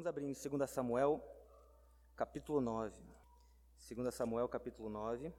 Vamos 0.00 0.08
abrir 0.08 0.24
em 0.24 0.58
2 0.58 0.70
Samuel, 0.70 1.22
capítulo 2.16 2.58
9. 2.58 2.94
2 3.94 4.14
Samuel, 4.14 4.48
capítulo 4.48 4.88
9. 4.88 5.30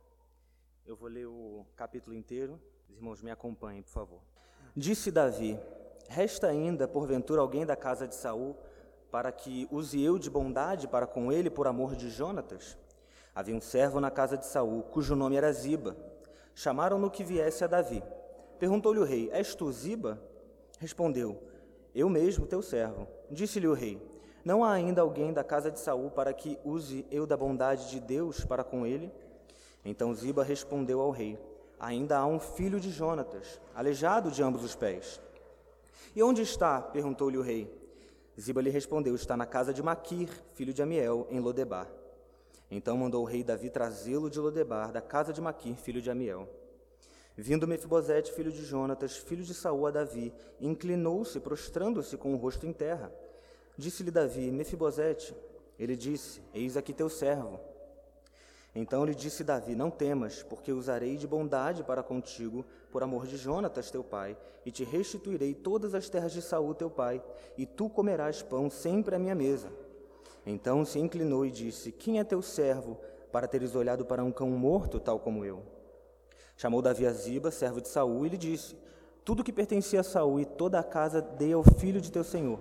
Eu 0.85 0.95
vou 0.95 1.09
ler 1.09 1.25
o 1.25 1.65
capítulo 1.76 2.15
inteiro. 2.15 2.62
Os 2.87 2.95
irmãos 2.95 3.23
me 3.23 3.31
acompanhem, 3.31 3.81
por 3.81 3.89
favor. 3.89 4.21
Disse 4.77 5.09
Davi: 5.09 5.59
Resta 6.08 6.45
ainda, 6.45 6.87
porventura, 6.87 7.41
alguém 7.41 7.65
da 7.65 7.76
casa 7.76 8.08
de 8.08 8.13
Saul, 8.13 8.55
para 9.09 9.31
que 9.31 9.67
use 9.71 9.99
eu 9.99 10.19
de 10.19 10.29
bondade 10.29 10.87
para 10.87 11.07
com 11.07 11.31
ele 11.31 11.49
por 11.49 11.65
amor 11.65 11.96
de 11.96 12.12
Jonatas? 12.12 12.78
Havia 13.33 13.55
um 13.55 13.62
servo 13.62 13.99
na 13.99 14.12
casa 14.12 14.37
de 14.37 14.46
Saul, 14.46 14.83
cujo 14.83 15.15
nome 15.15 15.37
era 15.37 15.51
Ziba. 15.51 15.97
Chamaram-no 16.53 17.09
que 17.09 17.23
viesse 17.23 17.64
a 17.64 17.67
Davi. 17.67 18.03
Perguntou-lhe 18.59 19.00
o 19.00 19.05
rei: 19.05 19.28
És 19.31 19.55
tu 19.55 19.72
Ziba? 19.72 20.22
Respondeu: 20.78 21.41
Eu 21.95 22.08
mesmo, 22.08 22.45
teu 22.45 22.62
servo. 22.62 23.08
Disse-lhe 23.31 23.67
o 23.67 23.73
rei: 23.73 24.12
não 24.44 24.63
há 24.63 24.72
ainda 24.72 25.02
alguém 25.02 25.31
da 25.31 25.44
casa 25.44 25.70
de 25.70 25.80
Saul 25.80 26.09
para 26.09 26.34
que 26.34 26.58
use 26.63 27.05
eu 27.12 27.27
da 27.27 27.38
bondade 27.38 27.90
de 27.90 28.00
Deus 28.00 28.44
para 28.44 28.64
com 28.64 28.86
ele? 28.86 29.12
Então 29.86 30.14
Ziba 30.14 30.44
respondeu 30.44 31.00
ao 31.00 31.12
rei: 31.12 31.38
Ainda 31.80 32.17
há 32.17 32.26
um 32.26 32.40
filho 32.40 32.80
de 32.80 32.90
Jonatas, 32.90 33.59
aleijado 33.76 34.31
de 34.31 34.41
ambos 34.44 34.64
os 34.64 34.76
pés. 34.76 35.22
E 36.16 36.22
onde 36.22 36.41
está? 36.41 36.81
perguntou-lhe 36.81 37.38
o 37.38 37.41
rei. 37.41 37.72
Ziba 38.40 38.62
lhe 38.62 38.70
respondeu: 38.70 39.16
Está 39.16 39.38
na 39.38 39.45
casa 39.45 39.73
de 39.73 39.84
Maquir, 39.84 40.30
filho 40.53 40.73
de 40.73 40.81
Amiel, 40.81 41.28
em 41.30 41.39
Lodebar. 41.39 41.88
Então 42.70 42.98
mandou 42.98 43.23
o 43.23 43.26
rei 43.26 43.44
Davi 43.44 43.70
trazê-lo 43.70 44.30
de 44.30 44.39
Lodebar, 44.39 44.92
da 44.92 45.02
casa 45.02 45.34
de 45.34 45.42
Maquir, 45.42 45.76
filho 45.76 46.02
de 46.02 46.09
Amiel. 46.09 46.48
Vindo 47.36 47.67
Mefibosete, 47.67 48.31
filho 48.31 48.52
de 48.52 48.64
Jonatas, 48.64 49.17
filho 49.17 49.44
de 49.44 49.53
Saul, 49.53 49.88
a 49.88 49.92
Davi, 49.92 50.34
inclinou-se, 50.59 51.39
prostrando-se 51.39 52.17
com 52.17 52.34
o 52.34 52.38
rosto 52.38 52.66
em 52.66 52.73
terra. 52.73 53.12
Disse-lhe 53.82 54.12
Davi: 54.12 54.52
Mefibosete. 54.52 55.36
Ele 55.80 55.96
disse: 55.96 56.40
Eis 56.54 56.78
aqui 56.78 56.94
teu 56.94 57.10
servo. 57.10 57.60
Então 58.76 59.04
lhe 59.04 59.16
disse 59.16 59.44
Davi: 59.44 59.74
Não 59.74 59.90
temas, 59.90 60.44
porque 60.44 60.72
usarei 60.72 61.18
de 61.18 61.26
bondade 61.26 61.84
para 61.84 62.04
contigo, 62.04 62.64
por 62.92 63.02
amor 63.02 63.26
de 63.26 63.38
Jonatas 63.38 63.90
teu 63.90 64.04
pai, 64.04 64.38
e 64.64 64.72
te 64.72 64.84
restituirei 64.84 65.56
todas 65.56 65.96
as 65.96 66.08
terras 66.08 66.32
de 66.32 66.44
Saul 66.44 66.76
teu 66.76 66.92
pai, 66.92 67.24
e 67.58 67.66
tu 67.66 67.90
comerás 67.90 68.44
pão 68.44 68.70
sempre 68.70 69.16
à 69.16 69.20
minha 69.20 69.34
mesa. 69.34 69.72
Então 70.46 70.86
se 70.86 71.00
inclinou 71.00 71.44
e 71.44 71.50
disse: 71.50 71.92
Quem 71.92 72.20
é 72.20 72.24
teu 72.24 72.44
servo, 72.44 73.00
para 73.32 73.48
teres 73.48 73.74
olhado 73.74 74.06
para 74.06 74.24
um 74.24 74.32
cão 74.32 74.52
morto, 74.52 75.00
tal 75.00 75.20
como 75.20 75.44
eu? 75.44 75.64
Chamou 76.56 76.84
Davi 76.84 77.08
a 77.08 77.12
Ziba, 77.12 77.50
servo 77.50 77.82
de 77.82 77.88
Saul, 77.88 78.28
e 78.28 78.30
lhe 78.30 78.38
disse: 78.38 78.76
Tudo 79.26 79.44
que 79.44 79.52
pertencia 79.52 80.02
a 80.02 80.04
Saul 80.04 80.40
e 80.40 80.46
toda 80.46 80.80
a 80.80 80.84
casa 80.84 81.20
dei 81.20 81.52
ao 81.52 81.64
filho 81.64 82.00
de 82.00 82.12
teu 82.12 82.24
senhor. 82.24 82.59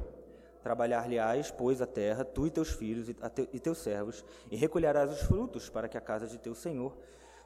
Trabalhar-lhe-ás, 0.62 1.50
pois, 1.50 1.80
a 1.80 1.86
terra, 1.86 2.25
tu 2.25 2.47
e 2.47 2.50
teus 2.50 2.70
filhos 2.70 3.08
e, 3.08 3.14
te, 3.14 3.48
e 3.53 3.58
teus 3.58 3.78
servos, 3.78 4.25
e 4.50 4.56
recolherás 4.56 5.11
os 5.11 5.20
frutos, 5.22 5.69
para 5.69 5.89
que 5.89 5.97
a 5.97 6.00
casa 6.00 6.27
de 6.27 6.39
teu 6.39 6.55
senhor 6.55 6.97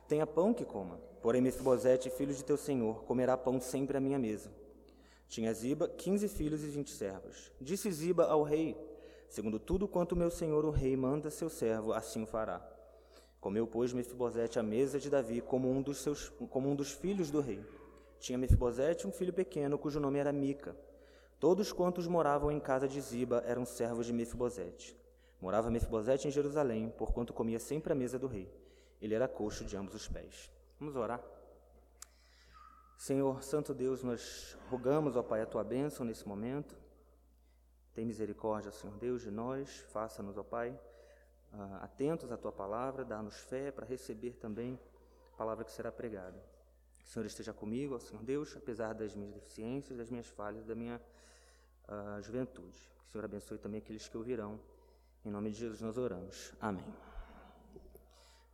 tenha 0.08 0.26
pão 0.26 0.52
que 0.52 0.64
coma. 0.64 0.98
Porém, 1.22 1.40
Mefibosete, 1.40 2.10
filho 2.10 2.34
de 2.34 2.44
teu 2.44 2.56
senhor, 2.56 3.04
comerá 3.04 3.36
pão 3.36 3.60
sempre 3.60 3.96
à 3.96 4.00
minha 4.00 4.18
mesa. 4.18 4.50
Tinha 5.28 5.52
Ziba 5.54 5.88
quinze 5.88 6.28
filhos 6.28 6.62
e 6.62 6.66
vinte 6.66 6.90
servos. 6.90 7.50
Disse 7.60 7.90
Ziba 7.90 8.26
ao 8.26 8.42
rei: 8.42 8.76
Segundo 9.28 9.58
tudo 9.58 9.88
quanto 9.88 10.14
meu 10.14 10.30
senhor 10.30 10.64
o 10.64 10.70
rei 10.70 10.96
manda 10.96 11.30
seu 11.30 11.48
servo, 11.48 11.92
assim 11.92 12.22
o 12.22 12.26
fará. 12.26 12.64
Comeu, 13.40 13.66
pois, 13.66 13.92
Mefibosete 13.92 14.58
à 14.58 14.62
mesa 14.62 14.98
de 14.98 15.10
Davi, 15.10 15.40
como 15.40 15.70
um 15.70 15.82
dos, 15.82 15.98
seus, 15.98 16.28
como 16.50 16.70
um 16.70 16.74
dos 16.74 16.92
filhos 16.92 17.30
do 17.30 17.40
rei. 17.40 17.60
Tinha 18.18 18.38
Mefibosete 18.38 19.06
um 19.06 19.12
filho 19.12 19.32
pequeno, 19.32 19.78
cujo 19.78 20.00
nome 20.00 20.18
era 20.18 20.32
Mica. 20.32 20.76
Todos 21.38 21.72
quantos 21.72 22.06
moravam 22.06 22.50
em 22.50 22.60
casa 22.60 22.88
de 22.88 23.00
Ziba 23.00 23.42
eram 23.46 23.64
servos 23.64 24.06
de 24.06 24.12
Mefibosete. 24.12 24.96
Morava 25.40 25.70
Mefibosete 25.70 26.26
em 26.26 26.30
Jerusalém, 26.30 26.88
porquanto 26.96 27.32
comia 27.32 27.58
sempre 27.58 27.92
à 27.92 27.96
mesa 27.96 28.18
do 28.18 28.26
rei. 28.26 28.50
Ele 29.00 29.14
era 29.14 29.28
coxo 29.28 29.64
de 29.64 29.76
ambos 29.76 29.94
os 29.94 30.08
pés. 30.08 30.50
Vamos 30.80 30.96
orar. 30.96 31.22
Senhor, 32.96 33.42
Santo 33.42 33.74
Deus, 33.74 34.02
nós 34.02 34.56
rogamos, 34.70 35.16
ó 35.16 35.22
Pai, 35.22 35.42
a 35.42 35.46
tua 35.46 35.62
bênção 35.62 36.06
nesse 36.06 36.26
momento. 36.26 36.74
Tem 37.92 38.06
misericórdia, 38.06 38.70
Senhor 38.72 38.96
Deus, 38.96 39.22
de 39.22 39.30
nós. 39.30 39.84
Faça-nos, 39.92 40.38
ó 40.38 40.42
Pai, 40.42 40.78
ah, 41.52 41.80
atentos 41.82 42.32
à 42.32 42.36
tua 42.36 42.50
palavra, 42.50 43.04
dá-nos 43.04 43.36
fé 43.36 43.70
para 43.70 43.84
receber 43.84 44.32
também 44.34 44.78
a 45.34 45.36
palavra 45.36 45.64
que 45.64 45.72
será 45.72 45.92
pregada. 45.92 46.42
Que 46.98 47.04
o 47.04 47.08
Senhor 47.08 47.26
esteja 47.26 47.52
comigo, 47.52 47.94
ó 47.94 47.98
Senhor 47.98 48.22
Deus, 48.24 48.56
apesar 48.56 48.94
das 48.94 49.14
minhas 49.14 49.34
deficiências, 49.34 49.98
das 49.98 50.08
minhas 50.08 50.26
falhas, 50.26 50.64
da 50.64 50.74
minha 50.74 51.00
a 51.88 52.20
juventude. 52.20 52.78
Que 52.78 53.08
o 53.08 53.12
Senhor 53.12 53.24
abençoe 53.24 53.58
também 53.58 53.78
aqueles 53.78 54.08
que 54.08 54.16
ouvirão. 54.16 54.58
Em 55.24 55.30
nome 55.30 55.50
de 55.50 55.58
Jesus 55.58 55.80
nós 55.80 55.96
oramos. 55.96 56.52
Amém. 56.60 56.84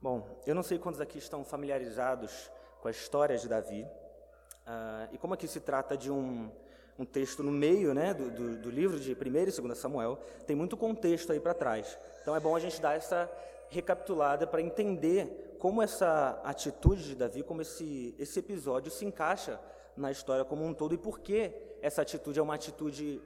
Bom, 0.01 0.41
eu 0.47 0.55
não 0.55 0.63
sei 0.63 0.79
quantos 0.79 1.01
aqui 1.01 1.19
estão 1.19 1.45
familiarizados 1.45 2.51
com 2.81 2.89
a 2.89 2.91
história 2.91 3.37
de 3.37 3.49
Davi. 3.49 3.83
Uh, 3.83 5.13
e 5.13 5.19
como 5.19 5.35
aqui 5.35 5.47
se 5.47 5.61
trata 5.61 5.97
de 5.97 6.11
um, 6.11 6.51
um 6.99 7.05
texto 7.05 7.43
no 7.43 7.51
meio 7.51 7.93
né, 7.93 8.15
do, 8.15 8.31
do, 8.31 8.57
do 8.57 8.71
livro 8.71 8.99
de 8.99 9.13
1 9.13 9.17
e 9.17 9.61
2 9.61 9.79
Samuel, 9.79 10.17
tem 10.47 10.55
muito 10.55 10.77
contexto 10.77 11.33
aí 11.33 11.41
para 11.41 11.55
trás. 11.55 11.99
Então 12.23 12.35
é 12.35 12.41
bom 12.41 12.55
a 12.55 12.61
gente 12.61 12.81
dar 12.81 12.97
essa 12.97 13.31
recapitulada 13.69 14.47
para 14.47 14.61
entender 14.61 15.57
como 15.59 15.83
essa 15.83 16.41
atitude 16.45 17.05
de 17.05 17.15
Davi, 17.15 17.43
como 17.43 17.63
esse, 17.63 18.15
esse 18.19 18.39
episódio 18.39 18.91
se 18.91 19.05
encaixa 19.05 19.61
na 19.97 20.11
história 20.11 20.45
como 20.45 20.65
um 20.65 20.75
todo 20.75 20.95
e 20.95 20.99
por 20.99 21.21
que 21.21 21.53
essa 21.83 22.03
atitude 22.03 22.39
é 22.39 22.43
uma 22.43 22.55
atitude 22.55 23.21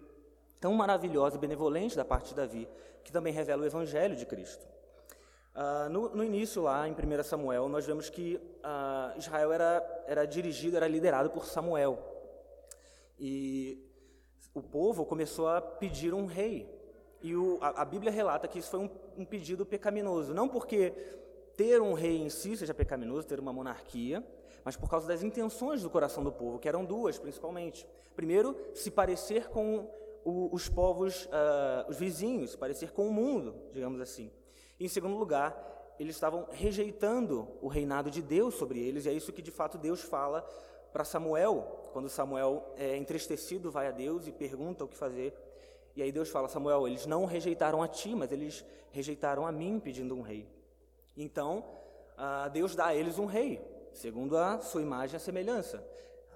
tão 0.61 0.73
maravilhosa 0.75 1.37
e 1.37 1.39
benevolente 1.39 1.97
da 1.97 2.05
parte 2.05 2.31
de 2.31 2.35
Davi, 2.35 2.69
que 3.03 3.13
também 3.13 3.33
revela 3.33 3.63
o 3.63 3.67
Evangelho 3.67 4.17
de 4.17 4.25
Cristo. 4.25 4.67
Uh, 5.55 5.89
no, 5.89 6.09
no, 6.17 6.25
início, 6.25 6.63
lá 6.63 6.89
em 6.89 6.93
1 6.93 7.23
Samuel, 7.23 7.69
nós 7.69 7.87
vemos 7.87 8.11
que 8.11 8.37
uh, 8.37 9.17
Israel 9.19 9.53
era, 9.53 10.05
era 10.07 10.25
dirigido, 10.25 10.77
era 10.77 10.89
liderado 10.89 11.31
por 11.31 11.47
Samuel. 11.47 11.99
E 13.19 13.79
o 14.53 14.63
povo 14.63 15.05
começou 15.05 15.49
a 15.49 15.61
pedir 15.61 16.13
um 16.13 16.27
rei. 16.27 16.69
E 17.23 17.37
o, 17.37 17.59
a, 17.61 17.83
a, 17.83 17.85
Bíblia 17.85 18.11
relata 18.11 18.49
que 18.49 18.59
isso 18.59 18.71
foi 18.71 18.81
um, 18.81 18.91
um 19.17 19.25
pedido 19.25 19.65
pecaminoso. 19.65 20.35
Não 20.35 20.49
porque 20.49 20.91
ter 21.57 21.81
um 21.81 21.93
rei 21.95 22.19
em 22.19 22.29
si 22.29 22.57
seja 22.57 22.75
pecaminoso, 22.75 23.27
ter 23.27 23.39
uma 23.39 23.53
monarquia, 23.53 24.25
mas 24.65 24.77
por 24.77 24.89
causa 24.89 25.07
das 25.07 25.23
intenções 25.23 25.83
do 25.83 25.91
coração 25.91 26.25
do 26.25 26.33
povo, 26.33 26.59
que 26.59 26.69
eram 26.69 26.85
duas 26.85 27.19
principalmente. 27.19 27.87
Primeiro, 28.17 28.57
se 28.75 28.91
parecer 28.91 29.49
com 29.49 29.91
o, 30.25 30.49
os 30.53 30.69
povos, 30.69 31.27
uh, 31.27 31.89
os 31.89 31.99
vizinhos, 31.99 32.53
se 32.53 32.59
parecer 32.59 32.93
com 32.93 33.07
o 33.07 33.13
mundo, 33.13 33.55
digamos 33.73 34.01
assim. 34.01 34.31
E, 34.81 34.87
em 34.87 34.89
segundo 34.89 35.17
lugar, 35.17 35.95
eles 35.99 36.17
estavam 36.17 36.49
rejeitando 36.51 37.49
o 37.61 37.69
reinado 37.69 38.11
de 38.11 38.23
Deus 38.23 38.55
sobre 38.55 38.81
eles, 38.81 39.05
e 39.05 39.11
é 39.11 39.13
isso 39.13 39.33
que 39.33 39.43
de 39.43 39.51
fato 39.51 39.79
Deus 39.79 40.01
fala 40.01 40.43
para 40.93 41.05
Samuel, 41.05 41.91
quando 41.93 42.09
Samuel, 42.09 42.73
é, 42.77 42.97
entristecido, 42.97 43.71
vai 43.71 43.89
a 43.89 43.91
Deus 43.91 44.27
e 44.27 44.33
pergunta 44.33 44.85
o 44.85 44.89
que 44.89 44.97
fazer. 44.97 45.35
E 45.97 46.03
aí 46.03 46.11
Deus 46.11 46.29
fala: 46.29 46.49
Samuel, 46.49 46.87
eles 46.89 47.07
não 47.07 47.25
rejeitaram 47.25 47.83
a 47.83 47.89
ti, 47.89 48.15
mas 48.15 48.33
eles 48.33 48.65
rejeitaram 48.91 49.47
a 49.47 49.53
mim 49.53 49.79
pedindo 49.79 50.17
um 50.17 50.23
rei. 50.23 50.49
Então, 51.17 51.65
uh, 52.17 52.51
Deus 52.51 52.75
dá 52.75 52.87
a 52.87 52.95
eles 52.95 53.19
um 53.19 53.27
rei, 53.27 53.61
segundo 53.95 54.37
a 54.37 54.61
sua 54.61 54.83
imagem 54.83 55.17
e 55.17 55.21
semelhança. 55.21 55.83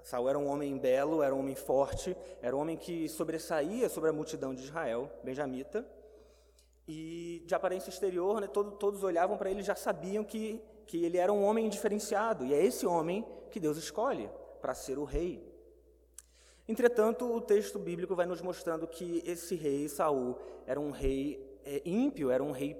Saul 0.03 0.29
era 0.29 0.39
um 0.39 0.47
homem 0.47 0.77
belo, 0.77 1.21
era 1.21 1.35
um 1.35 1.39
homem 1.39 1.55
forte, 1.55 2.15
era 2.41 2.55
um 2.55 2.59
homem 2.59 2.77
que 2.77 3.07
sobressaía 3.09 3.89
sobre 3.89 4.09
a 4.09 4.13
multidão 4.13 4.55
de 4.55 4.63
Israel, 4.63 5.11
benjamita, 5.23 5.85
e 6.87 7.43
de 7.45 7.53
aparência 7.53 7.89
exterior, 7.89 8.41
né, 8.41 8.47
todo, 8.47 8.71
todos 8.71 9.03
olhavam 9.03 9.37
para 9.37 9.51
ele 9.51 9.59
e 9.59 9.63
já 9.63 9.75
sabiam 9.75 10.23
que, 10.23 10.59
que 10.87 11.05
ele 11.05 11.17
era 11.17 11.31
um 11.31 11.43
homem 11.43 11.69
diferenciado, 11.69 12.45
e 12.45 12.53
é 12.53 12.65
esse 12.65 12.85
homem 12.87 13.23
que 13.51 13.59
Deus 13.59 13.77
escolhe 13.77 14.29
para 14.61 14.73
ser 14.73 14.97
o 14.97 15.03
rei. 15.03 15.47
Entretanto, 16.67 17.31
o 17.31 17.41
texto 17.41 17.77
bíblico 17.77 18.15
vai 18.15 18.25
nos 18.25 18.41
mostrando 18.41 18.87
que 18.87 19.21
esse 19.25 19.55
rei, 19.55 19.87
Saul, 19.89 20.37
era 20.65 20.79
um 20.79 20.91
rei 20.91 21.59
é, 21.65 21.81
ímpio, 21.85 22.31
era 22.31 22.43
um 22.43 22.51
rei 22.51 22.77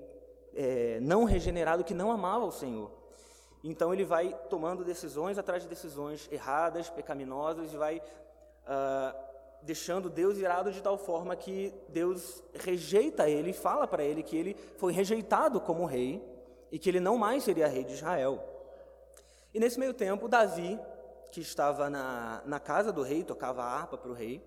é, 0.54 1.00
não 1.02 1.24
regenerado 1.24 1.84
que 1.84 1.94
não 1.94 2.12
amava 2.12 2.46
o 2.46 2.52
Senhor. 2.52 2.99
Então 3.64 3.94
ele 3.94 4.06
vai 4.06 4.34
tomando 4.50 4.84
decisões 4.84 5.38
atrás 5.38 5.64
de 5.64 5.70
decisões 5.70 6.30
erradas, 6.32 6.90
pecaminosas, 6.90 7.74
e 7.74 7.78
vai 7.78 7.98
uh, 8.00 9.30
deixando 9.62 10.10
Deus 10.10 10.38
irado 10.38 10.72
de 10.72 10.82
tal 10.82 10.98
forma 10.98 11.36
que 11.36 11.74
Deus 11.90 12.42
rejeita 12.54 13.30
ele 13.30 13.52
fala 13.52 13.86
para 13.86 14.04
ele 14.04 14.24
que 14.24 14.38
ele 14.38 14.56
foi 14.78 14.94
rejeitado 14.94 15.60
como 15.60 15.86
rei 15.86 16.24
e 16.72 16.80
que 16.80 16.90
ele 16.90 17.00
não 17.00 17.18
mais 17.18 17.44
seria 17.44 17.68
rei 17.68 17.84
de 17.84 17.94
Israel. 17.94 18.42
E 19.54 19.60
nesse 19.60 19.80
meio 19.80 19.94
tempo, 19.94 20.28
Davi, 20.28 20.80
que 21.32 21.42
estava 21.42 21.90
na, 21.90 22.42
na 22.46 22.60
casa 22.60 22.94
do 22.94 23.02
rei, 23.02 23.24
tocava 23.24 23.64
a 23.64 23.66
harpa 23.66 23.98
para 23.98 24.12
o 24.12 24.14
rei, 24.14 24.42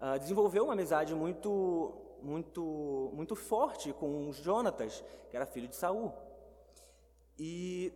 uh, 0.00 0.18
desenvolveu 0.18 0.64
uma 0.64 0.72
amizade 0.72 1.14
muito, 1.14 1.92
muito, 2.22 3.10
muito 3.12 3.36
forte 3.36 3.92
com 3.92 4.32
Jonatas, 4.32 5.04
que 5.28 5.36
era 5.36 5.44
filho 5.44 5.68
de 5.68 5.76
Saul. 5.76 6.12
E 7.38 7.92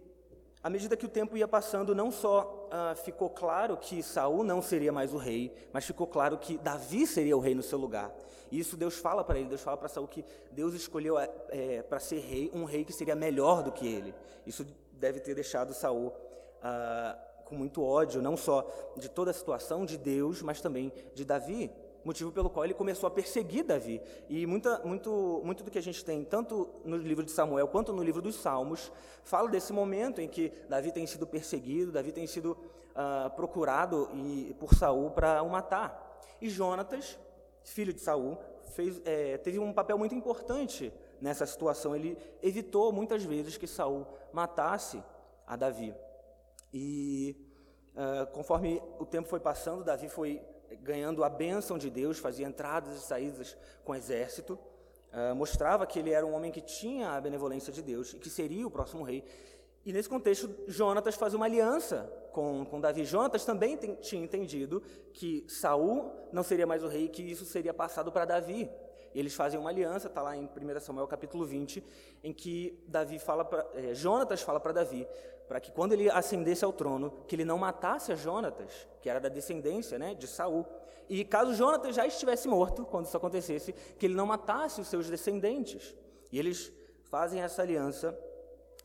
à 0.63 0.69
medida 0.69 0.97
que 0.97 1.07
o 1.07 1.09
tempo 1.09 1.37
ia 1.37 1.47
passando, 1.47 1.95
não 1.95 2.11
só 2.11 2.69
uh, 2.69 2.97
ficou 2.97 3.31
claro 3.31 3.77
que 3.77 4.03
Saul 4.03 4.43
não 4.43 4.61
seria 4.61 4.93
mais 4.93 5.13
o 5.13 5.17
rei, 5.17 5.53
mas 5.73 5.85
ficou 5.85 6.07
claro 6.07 6.37
que 6.39 6.59
Davi 6.59 7.07
seria 7.07 7.37
o 7.37 7.41
rei 7.41 7.55
no 7.55 7.63
seu 7.63 7.79
lugar. 7.79 8.13
E 8.51 8.59
isso 8.59 8.77
Deus 8.77 8.97
fala 8.97 9.23
para 9.23 9.39
ele, 9.39 9.49
Deus 9.49 9.61
fala 9.61 9.77
para 9.77 9.89
Saul 9.89 10.09
que 10.09 10.25
Deus 10.51 10.75
escolheu 10.75 11.17
é, 11.19 11.83
para 11.83 12.01
ser 12.01 12.21
rei 12.21 12.51
um 12.53 12.65
rei 12.65 12.85
que 12.85 12.93
seria 12.93 13.15
melhor 13.15 13.63
do 13.63 13.71
que 13.71 13.87
ele. 13.87 14.15
Isso 14.47 14.67
deve 14.93 15.21
ter 15.21 15.35
deixado 15.35 15.73
Saul 15.73 16.09
uh, 16.09 17.45
com 17.45 17.55
muito 17.55 17.83
ódio, 17.83 18.21
não 18.21 18.37
só 18.37 18.67
de 18.97 19.09
toda 19.09 19.31
a 19.31 19.35
situação 19.35 19.85
de 19.85 19.97
Deus, 19.97 20.43
mas 20.43 20.61
também 20.61 20.93
de 21.15 21.25
Davi 21.25 21.71
motivo 22.05 22.33
pelo 22.33 22.49
qual 22.49 22.65
ele 22.65 22.75
começou 22.75 23.07
a 23.07 23.11
perseguir 23.11 23.65
Davi. 23.65 24.01
E 24.29 24.47
muita, 24.47 24.81
muito, 24.85 25.41
muito 25.45 25.65
do 25.65 25.71
que 25.71 25.79
a 25.79 25.83
gente 25.83 26.05
tem, 26.05 26.25
tanto 26.25 26.69
no 26.85 26.97
livro 26.97 27.25
de 27.25 27.31
Samuel 27.31 27.69
quanto 27.69 27.93
no 27.93 28.03
livro 28.03 28.23
dos 28.23 28.37
Salmos, 28.37 28.93
fala 29.25 29.49
desse 29.49 29.73
momento 29.73 30.21
em 30.21 30.29
que 30.29 30.53
Davi 30.69 30.93
tem 30.93 31.07
sido 31.07 31.27
perseguido, 31.27 31.93
Davi 31.93 32.13
tem 32.13 32.27
sido 32.27 32.53
uh, 32.53 33.31
procurado 33.31 34.09
e, 34.15 34.55
por 34.59 34.75
Saul 34.75 35.11
para 35.11 35.43
o 35.43 35.49
matar. 35.49 36.21
E 36.41 36.49
Jonatas, 36.49 37.19
filho 37.63 37.93
de 37.93 38.01
Saul, 38.01 38.39
fez, 38.69 39.01
é, 39.05 39.37
teve 39.39 39.59
um 39.59 39.73
papel 39.73 39.99
muito 39.99 40.15
importante 40.15 40.93
nessa 41.21 41.47
situação. 41.47 41.95
Ele 41.95 42.17
evitou 42.43 42.93
muitas 42.93 43.25
vezes 43.25 43.57
que 43.57 43.67
Saul 43.67 44.07
matasse 44.33 45.03
a 45.47 45.57
Davi. 45.57 45.95
E 46.73 47.37
uh, 47.95 48.27
conforme 48.33 48.83
o 48.99 49.07
tempo 49.07 49.29
foi 49.29 49.41
passando, 49.41 49.83
Davi 49.83 50.09
foi 50.09 50.41
ganhando 50.83 51.25
a 51.25 51.29
bênção 51.29 51.79
de 51.79 51.91
Deus, 51.91 52.19
fazia 52.19 52.47
entradas 52.47 52.97
e 52.97 53.01
saídas 53.01 53.57
com 53.85 53.93
o 53.93 53.95
exército, 53.95 54.59
uh, 55.13 55.35
mostrava 55.35 55.87
que 55.87 55.99
ele 55.99 56.11
era 56.11 56.25
um 56.25 56.35
homem 56.35 56.51
que 56.51 56.61
tinha 56.61 57.11
a 57.11 57.21
benevolência 57.21 57.73
de 57.73 57.83
Deus 57.83 58.13
e 58.15 58.19
que 58.19 58.31
seria 58.31 58.67
o 58.67 58.71
próximo 58.71 59.03
rei. 59.03 59.25
E 59.85 59.93
nesse 59.93 60.09
contexto, 60.09 60.51
Jonatas 60.67 61.15
faz 61.15 61.33
uma 61.33 61.47
aliança 61.47 62.13
com, 62.33 62.65
com 62.67 62.81
Davi. 62.81 63.05
Jonatas 63.05 63.45
também 63.45 63.77
tem, 63.77 63.95
tinha 63.95 64.23
entendido 64.23 64.83
que 65.13 65.45
Saul 65.49 66.13
não 66.33 66.43
seria 66.43 66.67
mais 66.67 66.83
o 66.83 66.89
rei 66.89 67.09
que 67.09 67.23
isso 67.23 67.45
seria 67.45 67.73
passado 67.73 68.13
para 68.13 68.25
Davi. 68.25 68.69
Eles 69.15 69.35
fazem 69.35 69.59
uma 69.59 69.71
aliança, 69.71 70.09
está 70.09 70.23
lá 70.23 70.37
em 70.37 70.45
1 70.45 70.81
Samuel 70.81 71.07
capítulo 71.07 71.45
20, 71.45 71.85
em 72.23 72.33
que 72.33 72.83
Davi 72.87 73.19
fala 73.19 73.45
pra, 73.45 73.67
é, 73.75 73.95
Jonatas 73.95 74.43
fala 74.43 74.61
para 74.61 74.73
Davi, 74.73 75.07
para 75.47 75.61
que 75.61 75.73
quando 75.73 75.93
ele 75.93 76.11
ascendesse 76.11 76.65
ao 76.65 76.73
trono, 76.73 77.11
que 77.27 77.35
ele 77.35 77.45
não 77.45 77.59
matasse 77.59 78.13
a 78.13 78.15
Jonatas, 78.15 78.87
que 79.01 79.09
era 79.09 79.19
da 79.19 79.29
descendência 79.29 79.99
né, 79.99 80.15
de 80.15 80.27
Saul. 80.27 80.67
E 81.09 81.25
caso 81.25 81.55
Jonatas 81.55 81.97
já 81.97 82.07
estivesse 82.07 82.47
morto, 82.47 82.85
quando 82.85 83.07
isso 83.07 83.17
acontecesse, 83.17 83.73
que 83.73 84.07
ele 84.07 84.15
não 84.15 84.27
matasse 84.27 84.81
os 84.81 84.89
seus 84.89 85.09
descendentes. 85.09 85.95
E 86.31 86.39
eles 86.39 86.71
fazem 87.05 87.41
essa 87.41 87.63
aliança 87.63 88.17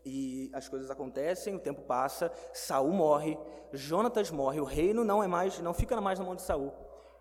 e 0.06 0.50
as 0.54 0.68
coisas 0.68 0.90
acontecem, 0.90 1.56
o 1.56 1.60
tempo 1.60 1.82
passa, 1.82 2.32
Saul 2.54 2.92
morre, 2.92 3.38
Jonatas 3.72 4.32
morre, 4.32 4.60
o 4.60 4.66
reino 4.66 5.04
não 5.04 5.24
é 5.24 5.28
mais, 5.28 5.60
não 5.60 5.74
fica 5.74 6.00
mais 6.00 6.20
na 6.20 6.26
mão 6.26 6.36
de 6.36 6.42
Saul 6.42 6.74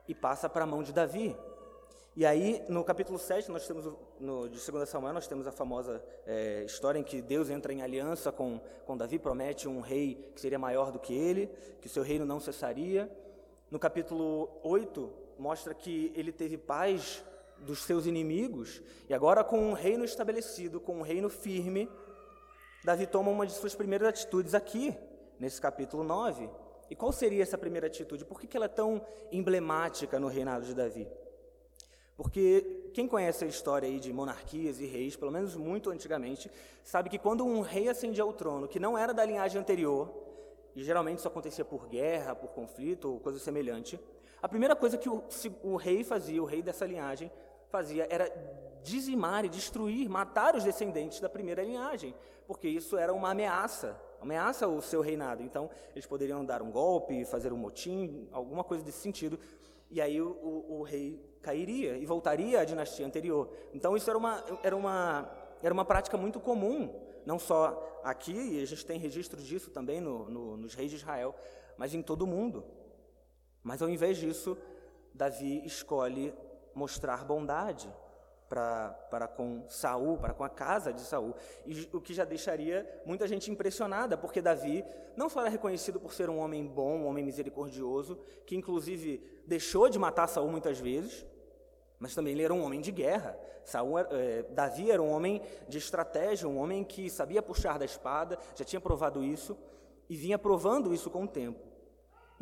e 0.06 0.14
passa 0.14 0.48
para 0.48 0.64
a 0.64 0.66
mão 0.66 0.82
de 0.82 0.92
Davi. 0.92 1.36
E 2.14 2.26
aí, 2.26 2.62
no 2.68 2.84
capítulo 2.84 3.18
7, 3.18 3.50
nós 3.50 3.66
temos, 3.66 3.90
no, 4.20 4.46
de 4.46 4.70
2 4.70 4.86
Samuel, 4.86 5.14
nós 5.14 5.26
temos 5.26 5.46
a 5.46 5.50
famosa 5.50 6.04
é, 6.26 6.62
história 6.62 6.98
em 6.98 7.02
que 7.02 7.22
Deus 7.22 7.48
entra 7.48 7.72
em 7.72 7.80
aliança 7.80 8.30
com, 8.30 8.60
com 8.84 8.98
Davi, 8.98 9.18
promete 9.18 9.66
um 9.66 9.80
rei 9.80 10.30
que 10.34 10.38
seria 10.38 10.58
maior 10.58 10.92
do 10.92 10.98
que 10.98 11.14
ele, 11.14 11.50
que 11.80 11.88
seu 11.88 12.02
reino 12.02 12.26
não 12.26 12.38
cessaria. 12.38 13.10
No 13.70 13.78
capítulo 13.78 14.50
8, 14.62 15.10
mostra 15.38 15.72
que 15.72 16.12
ele 16.14 16.30
teve 16.30 16.58
paz 16.58 17.24
dos 17.56 17.82
seus 17.82 18.04
inimigos, 18.04 18.82
e 19.08 19.14
agora 19.14 19.42
com 19.42 19.58
um 19.58 19.72
reino 19.72 20.04
estabelecido, 20.04 20.80
com 20.80 20.98
um 20.98 21.02
reino 21.02 21.30
firme, 21.30 21.88
Davi 22.84 23.06
toma 23.06 23.30
uma 23.30 23.46
de 23.46 23.54
suas 23.54 23.74
primeiras 23.74 24.08
atitudes 24.08 24.54
aqui, 24.54 24.94
nesse 25.40 25.58
capítulo 25.58 26.04
9. 26.04 26.50
E 26.90 26.94
qual 26.94 27.10
seria 27.10 27.42
essa 27.42 27.56
primeira 27.56 27.86
atitude? 27.86 28.22
Por 28.22 28.38
que, 28.38 28.46
que 28.46 28.54
ela 28.54 28.66
é 28.66 28.68
tão 28.68 29.00
emblemática 29.30 30.20
no 30.20 30.28
reinado 30.28 30.66
de 30.66 30.74
Davi? 30.74 31.08
Porque 32.22 32.90
quem 32.94 33.08
conhece 33.08 33.44
a 33.44 33.48
história 33.48 33.88
aí 33.88 33.98
de 33.98 34.12
monarquias 34.12 34.78
e 34.78 34.86
reis, 34.86 35.16
pelo 35.16 35.32
menos 35.32 35.56
muito 35.56 35.90
antigamente, 35.90 36.48
sabe 36.84 37.10
que 37.10 37.18
quando 37.18 37.44
um 37.44 37.62
rei 37.62 37.88
ascendia 37.88 38.22
ao 38.22 38.32
trono, 38.32 38.68
que 38.68 38.78
não 38.78 38.96
era 38.96 39.12
da 39.12 39.24
linhagem 39.24 39.60
anterior, 39.60 40.08
e 40.76 40.84
geralmente 40.84 41.18
isso 41.18 41.26
acontecia 41.26 41.64
por 41.64 41.88
guerra, 41.88 42.36
por 42.36 42.50
conflito 42.50 43.10
ou 43.10 43.18
coisa 43.18 43.40
semelhante, 43.40 43.98
a 44.40 44.48
primeira 44.48 44.76
coisa 44.76 44.96
que 44.96 45.08
o, 45.08 45.24
o 45.64 45.74
rei 45.74 46.04
fazia, 46.04 46.40
o 46.40 46.46
rei 46.46 46.62
dessa 46.62 46.86
linhagem, 46.86 47.28
fazia 47.70 48.06
era 48.08 48.30
dizimar 48.84 49.44
e 49.44 49.48
destruir, 49.48 50.08
matar 50.08 50.54
os 50.54 50.62
descendentes 50.62 51.18
da 51.18 51.28
primeira 51.28 51.64
linhagem, 51.64 52.14
porque 52.46 52.68
isso 52.68 52.96
era 52.96 53.12
uma 53.12 53.30
ameaça, 53.32 54.00
ameaça 54.20 54.66
ao 54.66 54.80
seu 54.80 55.00
reinado. 55.00 55.42
Então, 55.42 55.68
eles 55.92 56.06
poderiam 56.06 56.44
dar 56.44 56.62
um 56.62 56.70
golpe, 56.70 57.24
fazer 57.24 57.52
um 57.52 57.58
motim, 57.58 58.28
alguma 58.30 58.62
coisa 58.62 58.84
desse 58.84 58.98
sentido, 58.98 59.40
e 59.92 60.00
aí 60.00 60.20
o, 60.20 60.30
o, 60.30 60.78
o 60.78 60.82
rei 60.82 61.22
cairia 61.42 61.98
e 61.98 62.06
voltaria 62.06 62.60
à 62.60 62.64
dinastia 62.64 63.06
anterior. 63.06 63.52
Então 63.74 63.94
isso 63.94 64.08
era 64.08 64.18
uma, 64.18 64.42
era 64.62 64.74
uma, 64.74 65.30
era 65.62 65.72
uma 65.72 65.84
prática 65.84 66.16
muito 66.16 66.40
comum, 66.40 66.98
não 67.26 67.38
só 67.38 68.00
aqui, 68.02 68.32
e 68.32 68.62
a 68.62 68.66
gente 68.66 68.86
tem 68.86 68.98
registro 68.98 69.40
disso 69.40 69.70
também 69.70 70.00
no, 70.00 70.30
no, 70.30 70.56
nos 70.56 70.74
reis 70.74 70.90
de 70.90 70.96
Israel, 70.96 71.34
mas 71.76 71.94
em 71.94 72.00
todo 72.00 72.22
o 72.22 72.26
mundo. 72.26 72.64
Mas 73.62 73.82
ao 73.82 73.88
invés 73.88 74.16
disso, 74.16 74.56
Davi 75.12 75.62
escolhe 75.66 76.34
mostrar 76.74 77.22
bondade 77.24 77.92
para, 78.52 79.26
com 79.28 79.64
Saul, 79.66 80.18
para 80.18 80.34
com 80.34 80.44
a 80.44 80.48
casa 80.50 80.92
de 80.92 81.00
Saul, 81.00 81.34
e 81.64 81.88
o 81.90 82.02
que 82.02 82.12
já 82.12 82.22
deixaria 82.22 82.86
muita 83.06 83.26
gente 83.26 83.50
impressionada, 83.50 84.14
porque 84.14 84.42
Davi 84.42 84.84
não 85.16 85.30
só 85.30 85.40
era 85.40 85.48
reconhecido 85.48 85.98
por 85.98 86.12
ser 86.12 86.28
um 86.28 86.38
homem 86.38 86.66
bom, 86.66 86.98
um 86.98 87.06
homem 87.06 87.24
misericordioso, 87.24 88.18
que 88.44 88.54
inclusive 88.54 89.42
deixou 89.46 89.88
de 89.88 89.98
matar 89.98 90.26
Saul 90.26 90.50
muitas 90.50 90.78
vezes, 90.78 91.24
mas 91.98 92.14
também 92.14 92.34
ele 92.34 92.42
era 92.42 92.52
um 92.52 92.62
homem 92.62 92.82
de 92.82 92.92
guerra. 92.92 93.38
Saul, 93.64 93.98
é, 93.98 94.42
Davi 94.50 94.90
era 94.90 95.00
um 95.00 95.10
homem 95.10 95.40
de 95.66 95.78
estratégia, 95.78 96.46
um 96.46 96.58
homem 96.58 96.84
que 96.84 97.08
sabia 97.08 97.40
puxar 97.40 97.78
da 97.78 97.86
espada, 97.86 98.38
já 98.54 98.66
tinha 98.66 98.80
provado 98.80 99.24
isso 99.24 99.56
e 100.10 100.16
vinha 100.16 100.38
provando 100.38 100.92
isso 100.92 101.08
com 101.08 101.24
o 101.24 101.28
tempo. 101.28 101.71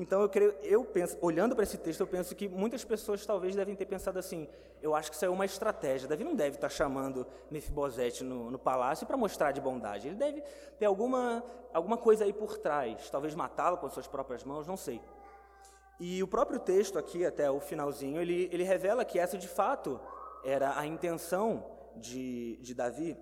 Então 0.01 0.23
eu 0.23 0.31
creio, 0.31 0.55
eu 0.63 0.83
penso, 0.83 1.19
olhando 1.21 1.55
para 1.55 1.63
esse 1.63 1.77
texto, 1.77 2.01
eu 2.01 2.07
penso 2.07 2.35
que 2.35 2.49
muitas 2.49 2.83
pessoas 2.83 3.27
talvez 3.27 3.55
devem 3.55 3.77
ter 3.77 3.85
pensado 3.85 4.19
assim: 4.19 4.49
eu 4.81 4.95
acho 4.95 5.11
que 5.11 5.17
isso 5.17 5.27
é 5.27 5.29
uma 5.29 5.45
estratégia. 5.45 6.09
Davi 6.09 6.25
não 6.25 6.35
deve 6.35 6.57
estar 6.57 6.71
chamando 6.71 7.27
Mefibosete 7.51 8.25
no, 8.25 8.51
no 8.51 8.59
palácio 8.59 9.07
para 9.07 9.15
mostrar 9.19 9.53
de 9.53 9.61
bondade. 9.61 10.09
Ele 10.09 10.17
deve 10.17 10.43
ter 10.79 10.87
alguma 10.87 11.45
alguma 11.71 11.99
coisa 11.99 12.25
aí 12.25 12.33
por 12.33 12.57
trás, 12.57 13.11
talvez 13.11 13.35
matá-lo 13.35 13.77
com 13.77 13.91
suas 13.91 14.09
próprias 14.09 14.43
mãos, 14.43 14.67
não 14.67 14.77
sei. 14.77 15.03
E 16.01 16.23
o 16.23 16.27
próprio 16.27 16.59
texto 16.59 16.99
aqui, 16.99 17.27
até 17.27 17.51
o 17.51 17.61
finalzinho, 17.61 18.23
ele, 18.23 18.49
ele 18.51 18.65
revela 18.65 19.05
que 19.05 19.19
essa 19.19 19.37
de 19.37 19.47
fato 19.47 20.01
era 20.43 20.79
a 20.79 20.87
intenção 20.87 21.63
de, 21.95 22.57
de 22.63 22.75
Davi. 22.75 23.19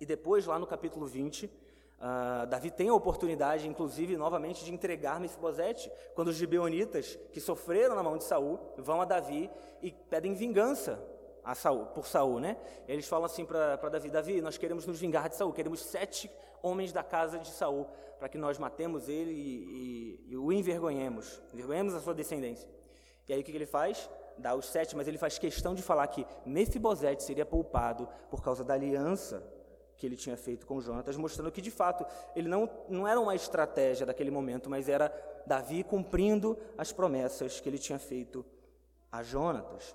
E 0.00 0.06
depois, 0.06 0.46
lá 0.46 0.56
no 0.56 0.68
capítulo 0.68 1.04
20, 1.04 1.50
uh, 2.02 2.46
Davi 2.46 2.70
tem 2.70 2.88
a 2.88 2.94
oportunidade, 2.94 3.68
inclusive, 3.68 4.16
novamente, 4.16 4.64
de 4.64 4.72
entregar 4.72 5.20
Mefibosete, 5.20 5.90
quando 6.14 6.28
os 6.28 6.36
gibeonitas, 6.36 7.18
que 7.32 7.40
sofreram 7.40 7.94
na 7.94 8.02
mão 8.02 8.18
de 8.18 8.24
Saul, 8.24 8.58
vão 8.76 9.00
a 9.00 9.04
Davi 9.04 9.50
e 9.80 9.92
pedem 9.92 10.34
vingança 10.34 11.02
a 11.44 11.54
Saul, 11.54 11.86
por 11.86 12.06
Saul, 12.06 12.38
né? 12.38 12.56
Eles 12.86 13.06
falam 13.06 13.26
assim 13.26 13.44
para 13.44 13.76
Davi: 13.88 14.10
Davi, 14.10 14.40
nós 14.40 14.58
queremos 14.58 14.86
nos 14.86 15.00
vingar 15.00 15.28
de 15.28 15.36
Saul, 15.36 15.52
queremos 15.52 15.80
sete 15.80 16.30
homens 16.62 16.92
da 16.92 17.02
casa 17.02 17.38
de 17.38 17.48
Saul, 17.48 17.86
para 18.18 18.28
que 18.28 18.38
nós 18.38 18.58
matemos 18.58 19.08
ele 19.08 19.32
e, 19.32 20.26
e, 20.28 20.32
e, 20.32 20.36
o 20.36 20.52
envergonhemos, 20.52 21.42
envergonhemos 21.52 21.94
a 21.94 22.00
sua 22.00 22.14
descendência. 22.14 22.68
E 23.28 23.32
aí 23.32 23.40
o 23.40 23.44
que, 23.44 23.50
que 23.50 23.58
ele 23.58 23.66
faz? 23.66 24.08
Dá 24.38 24.54
os 24.54 24.66
sete, 24.66 24.96
mas 24.96 25.08
ele 25.08 25.18
faz 25.18 25.38
questão 25.38 25.74
de 25.74 25.82
falar 25.82 26.06
que 26.06 26.26
Mefibosete 26.46 27.22
seria 27.22 27.44
poupado 27.44 28.08
por 28.30 28.42
causa 28.42 28.64
da 28.64 28.74
aliança 28.74 29.42
que 30.02 30.06
ele 30.06 30.16
tinha 30.16 30.36
feito 30.36 30.66
com 30.66 30.80
Jonatas, 30.80 31.16
mostrando 31.16 31.52
que 31.52 31.60
de 31.62 31.70
fato 31.70 32.04
ele 32.34 32.48
não, 32.48 32.68
não 32.88 33.06
era 33.06 33.20
uma 33.20 33.36
estratégia 33.36 34.04
daquele 34.04 34.32
momento, 34.32 34.68
mas 34.68 34.88
era 34.88 35.14
Davi 35.46 35.84
cumprindo 35.84 36.58
as 36.76 36.90
promessas 36.90 37.60
que 37.60 37.68
ele 37.68 37.78
tinha 37.78 38.00
feito 38.00 38.44
a 39.12 39.22
Jonatas. 39.22 39.94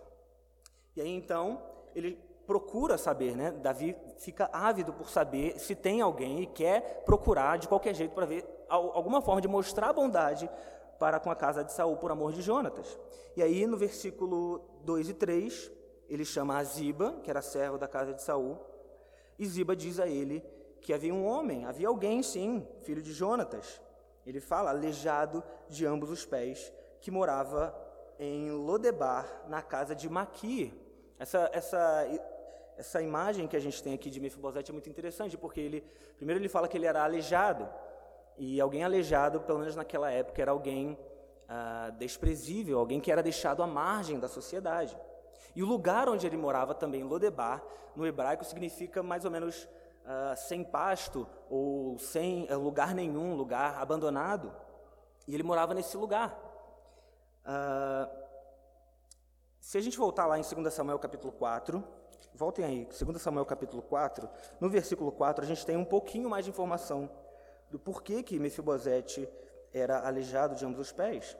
E 0.95 1.01
aí 1.01 1.09
então 1.09 1.61
ele 1.93 2.17
procura 2.45 2.97
saber, 2.97 3.35
né? 3.35 3.51
Davi 3.51 3.97
fica 4.17 4.49
ávido 4.53 4.93
por 4.93 5.09
saber 5.09 5.59
se 5.59 5.75
tem 5.75 5.99
alguém 5.99 6.43
e 6.43 6.45
quer 6.45 7.03
procurar 7.03 7.57
de 7.57 7.67
qualquer 7.67 7.93
jeito 7.93 8.15
para 8.15 8.25
ver 8.25 8.45
alguma 8.69 9.21
forma 9.21 9.41
de 9.41 9.47
mostrar 9.49 9.91
bondade 9.91 10.49
para 10.97 11.19
com 11.19 11.29
a 11.29 11.35
casa 11.35 11.65
de 11.65 11.73
Saul 11.73 11.97
por 11.97 12.11
amor 12.11 12.31
de 12.31 12.41
Jonatas. 12.41 12.97
E 13.35 13.43
aí 13.43 13.67
no 13.67 13.75
versículo 13.75 14.61
2 14.85 15.09
e 15.09 15.13
3, 15.13 15.69
ele 16.07 16.23
chama 16.23 16.57
a 16.57 16.63
Ziba, 16.63 17.19
que 17.21 17.29
era 17.29 17.41
servo 17.41 17.77
da 17.77 17.89
casa 17.89 18.13
de 18.13 18.21
Saul, 18.21 18.57
e 19.37 19.45
Ziba 19.45 19.75
diz 19.75 19.99
a 19.99 20.07
ele 20.07 20.43
que 20.81 20.93
havia 20.93 21.13
um 21.13 21.25
homem, 21.25 21.65
havia 21.65 21.87
alguém 21.87 22.21
sim, 22.23 22.65
filho 22.83 23.01
de 23.01 23.11
Jonatas. 23.11 23.81
Ele 24.25 24.39
fala, 24.39 24.69
aleijado 24.69 25.43
de 25.69 25.85
ambos 25.85 26.09
os 26.09 26.25
pés, 26.25 26.71
que 27.01 27.09
morava 27.09 27.75
em 28.19 28.51
Lodebar, 28.51 29.45
na 29.47 29.61
casa 29.61 29.95
de 29.95 30.09
Maquir. 30.09 30.73
Essa, 31.19 31.49
essa 31.53 32.05
essa 32.77 33.01
imagem 33.01 33.47
que 33.47 33.57
a 33.57 33.59
gente 33.59 33.81
tem 33.81 33.93
aqui 33.93 34.09
de 34.09 34.19
Mefibosete 34.19 34.69
é 34.69 34.73
muito 34.73 34.87
interessante, 34.87 35.35
porque 35.35 35.59
ele, 35.59 35.83
primeiro 36.15 36.39
ele 36.39 36.47
fala 36.47 36.67
que 36.67 36.77
ele 36.77 36.85
era 36.85 37.03
aleijado, 37.03 37.67
E 38.37 38.61
alguém 38.61 38.83
aleijado, 38.83 39.41
pelo 39.41 39.57
menos 39.57 39.75
naquela 39.75 40.11
época, 40.11 40.39
era 40.39 40.51
alguém 40.51 40.95
ah, 41.49 41.89
desprezível, 41.97 42.77
alguém 42.77 42.99
que 42.99 43.11
era 43.11 43.23
deixado 43.23 43.63
à 43.63 43.67
margem 43.67 44.19
da 44.19 44.27
sociedade. 44.27 44.95
E 45.57 45.63
o 45.63 45.65
lugar 45.65 46.07
onde 46.07 46.27
ele 46.27 46.37
morava 46.37 46.75
também, 46.75 47.03
Lodebar, 47.03 47.63
no 47.95 48.05
hebraico 48.05 48.45
significa 48.45 49.01
mais 49.01 49.25
ou 49.25 49.31
menos 49.31 49.67
ah, 50.05 50.35
sem 50.37 50.63
pasto 50.63 51.27
ou 51.49 51.97
sem 51.97 52.45
uh, 52.45 52.59
lugar 52.59 52.93
nenhum, 52.93 53.33
lugar 53.33 53.81
abandonado. 53.81 54.53
E 55.27 55.33
ele 55.33 55.41
morava 55.41 55.73
nesse 55.73 55.97
lugar. 55.97 56.31
Uh, 57.43 58.07
se 59.59 59.79
a 59.79 59.81
gente 59.81 59.97
voltar 59.97 60.27
lá 60.27 60.37
em 60.37 60.43
2 60.43 60.71
Samuel 60.71 60.99
capítulo 60.99 61.33
4, 61.33 61.83
voltem 62.35 62.63
aí, 62.63 62.85
2 62.85 63.19
Samuel 63.19 63.45
capítulo 63.45 63.81
4, 63.81 64.29
no 64.61 64.69
versículo 64.69 65.11
4 65.11 65.43
a 65.43 65.47
gente 65.47 65.65
tem 65.65 65.75
um 65.75 65.83
pouquinho 65.83 66.29
mais 66.29 66.45
de 66.45 66.51
informação 66.51 67.09
do 67.71 67.79
porquê 67.79 68.21
que 68.21 68.39
Mefibosete 68.39 69.27
era 69.73 70.07
aleijado 70.07 70.53
de 70.53 70.63
ambos 70.63 70.79
os 70.79 70.91
pés. 70.91 71.35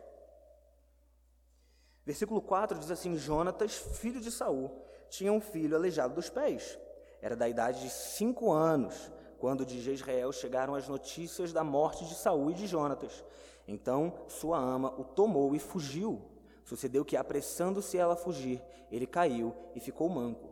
Versículo 2.07 2.41
4 2.41 2.79
diz 2.79 2.89
assim: 2.89 3.17
Jonatas, 3.17 3.75
filho 3.75 4.21
de 4.21 4.31
Saul, 4.31 4.71
tinha 5.09 5.33
um 5.33 5.41
filho 5.41 5.75
aleijado 5.75 6.15
dos 6.15 6.29
pés. 6.29 6.79
Era 7.21 7.35
da 7.35 7.49
idade 7.49 7.81
de 7.81 7.89
cinco 7.89 8.49
anos, 8.49 9.11
quando 9.37 9.65
de 9.65 9.81
Jezreel 9.81 10.31
chegaram 10.31 10.73
as 10.73 10.87
notícias 10.87 11.51
da 11.51 11.65
morte 11.65 12.05
de 12.05 12.15
Saul 12.15 12.49
e 12.51 12.53
de 12.53 12.65
Jonatas. 12.65 13.25
Então 13.67 14.21
sua 14.29 14.57
ama 14.57 14.97
o 14.97 15.03
tomou 15.03 15.53
e 15.53 15.59
fugiu. 15.59 16.21
Sucedeu 16.63 17.03
que, 17.03 17.17
apressando-se 17.17 17.97
ela 17.97 18.13
a 18.13 18.17
fugir, 18.17 18.61
ele 18.89 19.05
caiu 19.05 19.53
e 19.75 19.81
ficou 19.81 20.07
manco. 20.07 20.47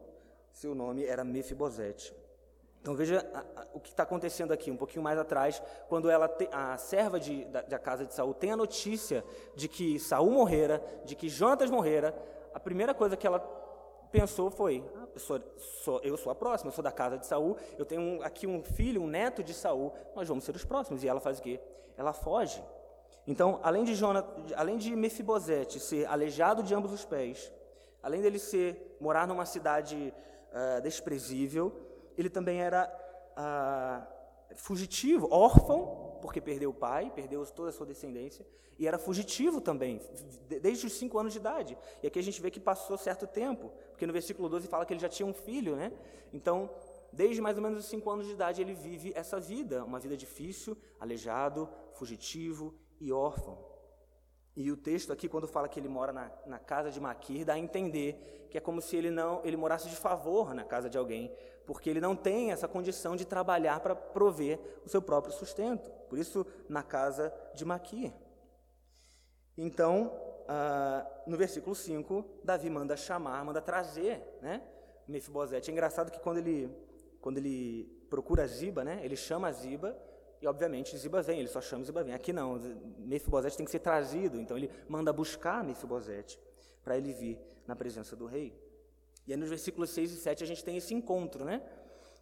Seu 0.52 0.76
nome 0.76 1.06
era 1.06 1.24
Mefibosete. 1.24 2.14
Então 2.86 2.94
veja 2.94 3.25
o 3.74 3.80
que 3.80 3.89
está 3.89 4.04
acontecendo 4.04 4.51
aqui, 4.51 4.70
um 4.70 4.77
pouquinho 4.77 5.01
mais 5.01 5.18
atrás, 5.18 5.60
quando 5.89 6.08
ela 6.08 6.27
te, 6.27 6.48
a 6.51 6.77
serva 6.77 7.20
de, 7.20 7.44
da, 7.46 7.63
da, 7.63 7.80
casa 7.80 8.06
de 8.06 8.13
Saul 8.13 8.32
tem 8.32 8.51
a 8.51 8.56
notícia 8.56 9.25
de 9.56 9.68
que 9.68 9.98
Saul 9.98 10.30
morrera, 10.30 10.80
de 11.04 11.15
que 11.15 11.27
Jonatas 11.27 11.72
morrera, 11.72 12.15
a 12.54 12.60
primeira 12.60 12.94
coisa 12.94 13.18
que 13.18 13.25
ela 13.25 13.39
pensou 14.12 14.51
foi: 14.51 14.88
ah, 14.98 15.08
eu, 15.15 15.20
sou, 15.20 15.42
sou, 15.58 16.00
eu 16.04 16.15
sou 16.15 16.32
a 16.32 16.36
próxima, 16.36 16.70
eu 16.70 16.74
sou 16.75 16.84
da 16.84 16.92
casa 16.92 17.18
de 17.18 17.25
Saul, 17.25 17.58
eu 17.75 17.88
tenho 17.88 18.01
um, 18.04 18.22
aqui 18.22 18.46
um 18.46 18.62
filho, 18.62 19.01
um 19.01 19.08
neto 19.08 19.44
de 19.44 19.56
Saul, 19.56 19.92
nós 20.15 20.27
vamos 20.27 20.44
ser 20.44 20.56
os 20.56 20.63
próximos. 20.63 21.04
E 21.04 21.08
ela 21.08 21.20
faz 21.20 21.39
o 21.39 21.42
quê? 21.42 21.60
Ela 21.98 22.13
foge. 22.13 22.63
Então, 23.25 23.60
além 23.63 23.84
de, 23.84 23.96
Jonathan, 23.96 24.30
além 24.56 24.77
de 24.77 24.96
Mefibosete 24.96 25.80
ser 25.80 26.06
aleijado 26.06 26.62
de 26.62 26.75
ambos 26.75 26.94
os 26.94 27.04
pés, 27.04 27.51
além 28.04 28.22
dele 28.22 28.38
ser 28.38 28.96
morar 29.01 29.27
numa 29.27 29.48
cidade 29.48 30.13
uh, 30.54 30.80
desprezível, 30.84 31.85
ele 32.17 32.29
também 32.29 32.62
era 32.62 32.89
uh, 33.38 34.55
fugitivo, 34.55 35.27
órfão, 35.31 36.17
porque 36.22 36.41
perdeu 36.41 36.69
o 36.69 36.74
pai, 36.74 37.12
perdeu 37.13 37.45
toda 37.45 37.69
a 37.69 37.72
sua 37.72 37.86
descendência, 37.86 38.45
e 38.77 38.88
era 38.88 38.98
fugitivo 38.98 39.62
também, 39.62 40.01
desde 40.62 40.86
os 40.86 40.93
cinco 40.93 41.17
anos 41.17 41.34
de 41.34 41.39
idade. 41.39 41.77
E 42.03 42.07
aqui 42.07 42.19
a 42.19 42.24
gente 42.24 42.41
vê 42.41 42.51
que 42.51 42.60
passou 42.60 42.98
certo 42.98 43.25
tempo, 43.25 43.72
porque 43.91 44.05
no 44.05 44.12
versículo 44.12 44.50
12 44.50 44.67
fala 44.67 44.86
que 44.86 44.93
ele 44.93 45.00
já 45.00 45.10
tinha 45.10 45.25
um 45.25 45.34
filho, 45.34 45.75
né? 45.75 45.93
Então, 46.34 46.69
desde 47.12 47.41
mais 47.41 47.55
ou 47.57 47.63
menos 47.63 47.79
os 47.79 47.86
cinco 47.86 48.10
anos 48.10 48.25
de 48.25 48.34
idade, 48.34 48.62
ele 48.62 48.74
vive 48.74 49.13
essa 49.15 49.39
vida, 49.39 49.84
uma 49.86 50.00
vida 50.00 50.17
difícil, 50.17 50.77
aleijado, 51.00 51.69
fugitivo 51.93 52.74
e 53.00 53.13
órfão. 53.13 53.57
E 54.56 54.72
o 54.72 54.78
texto 54.78 55.12
aqui, 55.12 55.28
quando 55.28 55.48
fala 55.48 55.68
que 55.68 55.80
ele 55.80 55.90
mora 55.90 56.14
na, 56.14 56.32
na 56.46 56.60
casa 56.60 56.90
de 56.90 57.00
Maquir, 57.00 57.46
dá 57.46 57.54
a 57.54 57.60
entender 57.60 58.48
que 58.50 58.58
é 58.58 58.62
como 58.62 58.82
se 58.82 58.96
ele 58.96 59.12
não 59.12 59.42
ele 59.44 59.58
morasse 59.58 59.90
de 59.90 59.96
favor 59.96 60.54
na 60.54 60.64
casa 60.64 60.90
de 60.90 60.98
alguém, 60.98 61.30
porque 61.66 61.90
ele 61.90 62.00
não 62.00 62.16
tem 62.16 62.52
essa 62.52 62.68
condição 62.68 63.16
de 63.16 63.26
trabalhar 63.26 63.82
para 63.82 63.96
prover 63.96 64.60
o 64.86 64.90
seu 64.90 65.02
próprio 65.02 65.34
sustento. 65.34 65.90
Por 66.08 66.18
isso, 66.18 66.46
na 66.70 66.82
casa 66.82 67.34
de 67.54 67.66
Maquir. 67.66 68.14
Então, 69.58 70.12
ah, 70.48 71.06
no 71.26 71.36
versículo 71.36 71.76
5, 71.76 72.24
Davi 72.44 72.70
manda 72.70 72.96
chamar, 72.96 73.44
manda 73.44 73.62
trazer 73.62 74.22
né, 74.42 74.62
Mefibosete. 75.08 75.70
É 75.70 75.74
engraçado 75.74 76.12
que 76.12 76.20
quando 76.20 76.38
ele, 76.38 76.70
quando 77.20 77.40
ele 77.40 77.86
procura 78.10 78.48
Ziba, 78.48 78.84
né, 78.84 79.02
ele 79.04 79.16
chama 79.16 79.52
Ziba 79.52 79.98
e, 80.46 80.48
obviamente, 80.48 80.96
Ziba 80.96 81.24
vem, 81.24 81.40
ele 81.40 81.48
só 81.48 81.60
chama 81.60 81.84
Ziba 81.84 82.04
vem. 82.04 82.14
Aqui 82.14 82.32
não, 82.32 82.60
Mefibosete 83.00 83.58
tem 83.58 83.66
que 83.66 83.72
ser 83.72 83.80
trazido, 83.80 84.40
então 84.40 84.56
ele 84.56 84.70
manda 84.88 85.12
buscar 85.12 85.64
Mefibosete 85.64 86.40
para 86.84 86.96
ele 86.96 87.12
vir 87.14 87.40
na 87.66 87.75
presença 87.75 88.16
do 88.16 88.28
rei. 88.28 88.54
E 89.25 89.34
aí 89.34 89.38
nos 89.40 89.50
versículos 89.50 89.90
6 89.90 90.12
e 90.12 90.18
7 90.18 90.44
a 90.44 90.48
gente 90.48 90.64
tem 90.64 90.78
esse 90.78 90.94
encontro, 90.94 91.44
né? 91.44 91.64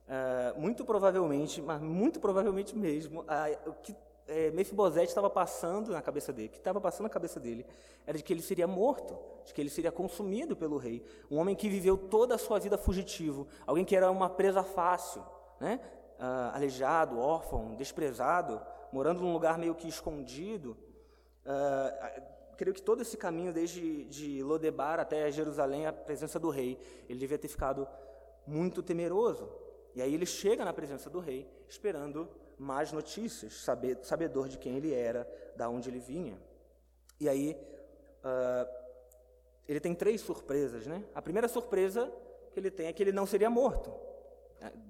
Uh, 0.07 0.57
muito 0.57 0.85
provavelmente, 0.85 1.61
mas 1.61 1.81
muito 1.81 2.21
provavelmente 2.21 2.77
mesmo, 2.77 3.23
uh, 3.23 3.69
o 3.69 3.73
que 3.73 3.93
é, 4.25 4.51
Mefibosete 4.51 5.09
estava 5.09 5.29
passando 5.29 5.91
na 5.91 6.01
cabeça 6.01 6.31
dele, 6.31 6.47
que 6.47 6.59
estava 6.59 6.79
passando 6.79 7.03
na 7.03 7.09
cabeça 7.09 7.41
dele, 7.41 7.65
era 8.07 8.17
de 8.17 8.23
que 8.23 8.31
ele 8.31 8.41
seria 8.41 8.65
morto, 8.65 9.19
de 9.43 9.53
que 9.53 9.59
ele 9.59 9.69
seria 9.69 9.91
consumido 9.91 10.55
pelo 10.55 10.77
rei. 10.77 11.03
Um 11.29 11.39
homem 11.39 11.57
que 11.57 11.67
viveu 11.67 11.97
toda 11.97 12.35
a 12.35 12.37
sua 12.37 12.57
vida 12.57 12.77
fugitivo, 12.77 13.49
alguém 13.67 13.83
que 13.83 13.97
era 13.97 14.09
uma 14.09 14.29
presa 14.29 14.63
fácil, 14.63 15.21
né? 15.59 15.81
Uh, 16.23 16.55
aleijado, 16.55 17.19
órfão, 17.19 17.75
desprezado, 17.75 18.61
morando 18.91 19.21
num 19.21 19.33
lugar 19.33 19.57
meio 19.57 19.75
que 19.75 19.87
escondido. 19.87 20.77
Uh, 21.45 22.21
creio 22.55 22.73
que 22.73 22.81
todo 22.81 23.01
esse 23.01 23.17
caminho, 23.17 23.51
desde 23.51 24.05
de 24.05 24.41
Lodebar 24.41 24.99
até 24.99 25.29
Jerusalém, 25.29 25.85
a 25.85 25.91
presença 25.91 26.39
do 26.39 26.49
rei, 26.49 26.79
ele 27.09 27.19
devia 27.19 27.37
ter 27.37 27.49
ficado 27.49 27.87
muito 28.47 28.81
temeroso. 28.81 29.49
E 29.93 30.01
aí 30.01 30.13
ele 30.13 30.25
chega 30.25 30.63
na 30.63 30.73
presença 30.73 31.09
do 31.09 31.19
rei, 31.19 31.47
esperando 31.67 32.29
mais 32.57 32.91
notícias, 32.91 33.65
sabedor 34.01 34.47
de 34.47 34.57
quem 34.57 34.77
ele 34.77 34.93
era, 34.93 35.29
da 35.55 35.69
onde 35.69 35.89
ele 35.89 35.99
vinha. 35.99 36.41
E 37.19 37.27
aí 37.27 37.57
uh, 38.23 38.69
ele 39.67 39.79
tem 39.79 39.93
três 39.93 40.21
surpresas, 40.21 40.87
né? 40.87 41.03
A 41.13 41.21
primeira 41.21 41.47
surpresa 41.47 42.11
que 42.53 42.59
ele 42.59 42.71
tem 42.71 42.87
é 42.87 42.93
que 42.93 43.03
ele 43.03 43.11
não 43.11 43.25
seria 43.25 43.49
morto. 43.49 43.93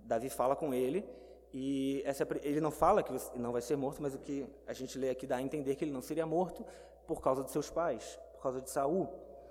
Davi 0.06 0.30
fala 0.30 0.56
com 0.56 0.74
ele 0.74 1.04
e 1.54 2.02
essa, 2.04 2.28
ele 2.42 2.60
não 2.60 2.72
fala 2.72 3.04
que 3.04 3.14
não 3.36 3.52
vai 3.52 3.62
ser 3.62 3.76
morto, 3.76 4.02
mas 4.02 4.16
o 4.16 4.18
que 4.18 4.46
a 4.66 4.74
gente 4.74 4.98
lê 4.98 5.12
aqui 5.12 5.28
dá 5.28 5.36
a 5.36 5.42
entender 5.42 5.76
que 5.76 5.86
ele 5.86 5.92
não 5.92 6.02
seria 6.02 6.26
morto 6.26 6.66
por 7.06 7.22
causa 7.22 7.44
de 7.44 7.52
seus 7.52 7.70
pais, 7.70 8.20
por 8.34 8.42
causa 8.42 8.60
de 8.60 8.72
Saul. 8.72 9.08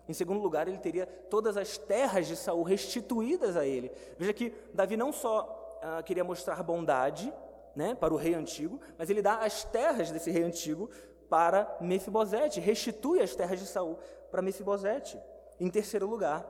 Em 0.08 0.12
segundo 0.12 0.40
lugar, 0.40 0.66
ele 0.66 0.78
teria 0.78 1.06
todas 1.06 1.56
as 1.56 1.78
terras 1.78 2.26
de 2.26 2.34
Saul 2.34 2.64
restituídas 2.64 3.56
a 3.56 3.64
ele. 3.64 3.92
Veja 4.18 4.32
que 4.32 4.52
Davi 4.74 4.96
não 4.96 5.12
só 5.12 5.78
ah, 5.80 6.02
queria 6.02 6.24
mostrar 6.24 6.60
bondade 6.64 7.32
né, 7.76 7.94
para 7.94 8.12
o 8.12 8.16
rei 8.16 8.34
antigo, 8.34 8.80
mas 8.98 9.08
ele 9.08 9.22
dá 9.22 9.36
as 9.36 9.62
terras 9.62 10.10
desse 10.10 10.28
rei 10.28 10.42
antigo 10.42 10.90
para 11.30 11.76
Mefibosete, 11.80 12.58
restitui 12.58 13.20
as 13.20 13.36
terras 13.36 13.60
de 13.60 13.66
Saul 13.66 13.96
para 14.28 14.42
Mefibosete. 14.42 15.16
Em 15.60 15.70
terceiro 15.70 16.08
lugar, 16.08 16.44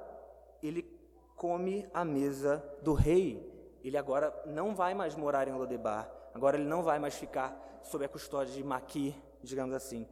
ele 0.62 0.82
come 1.36 1.86
a 1.92 2.06
mesa 2.06 2.64
do 2.80 2.94
rei 2.94 3.51
ele 3.88 3.96
agora 3.96 4.32
não 4.46 4.74
vai 4.74 4.94
mais 4.94 5.14
morar 5.14 5.48
em 5.48 5.52
Lodebar, 5.52 6.10
agora 6.34 6.56
ele 6.56 6.66
não 6.66 6.82
vai 6.82 6.98
mais 6.98 7.14
ficar 7.14 7.80
sob 7.82 8.04
a 8.04 8.08
custódia 8.08 8.54
de 8.54 8.62
Maquir, 8.62 9.14
digamos 9.42 9.74
assim, 9.74 10.06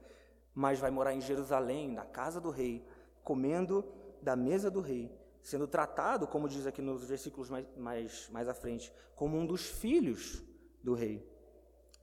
mas 0.55 0.79
vai 0.79 0.91
morar 0.91 1.15
em 1.15 1.21
Jerusalém, 1.21 1.89
na 1.89 2.05
casa 2.05 2.41
do 2.41 2.51
rei, 2.51 2.85
comendo 3.23 3.85
da 4.21 4.35
mesa 4.35 4.71
do 4.71 4.81
rei, 4.81 5.11
sendo 5.43 5.67
tratado, 5.67 6.27
como 6.27 6.49
diz 6.49 6.67
aqui 6.67 6.83
nos 6.83 7.05
versículos 7.05 7.49
mais, 7.49 7.67
mais, 7.77 8.29
mais 8.31 8.49
à 8.49 8.55
frente, 8.55 8.93
como 9.15 9.37
um 9.39 9.47
dos 9.47 9.67
filhos 9.67 10.43
do 10.83 10.95
rei. 10.95 11.27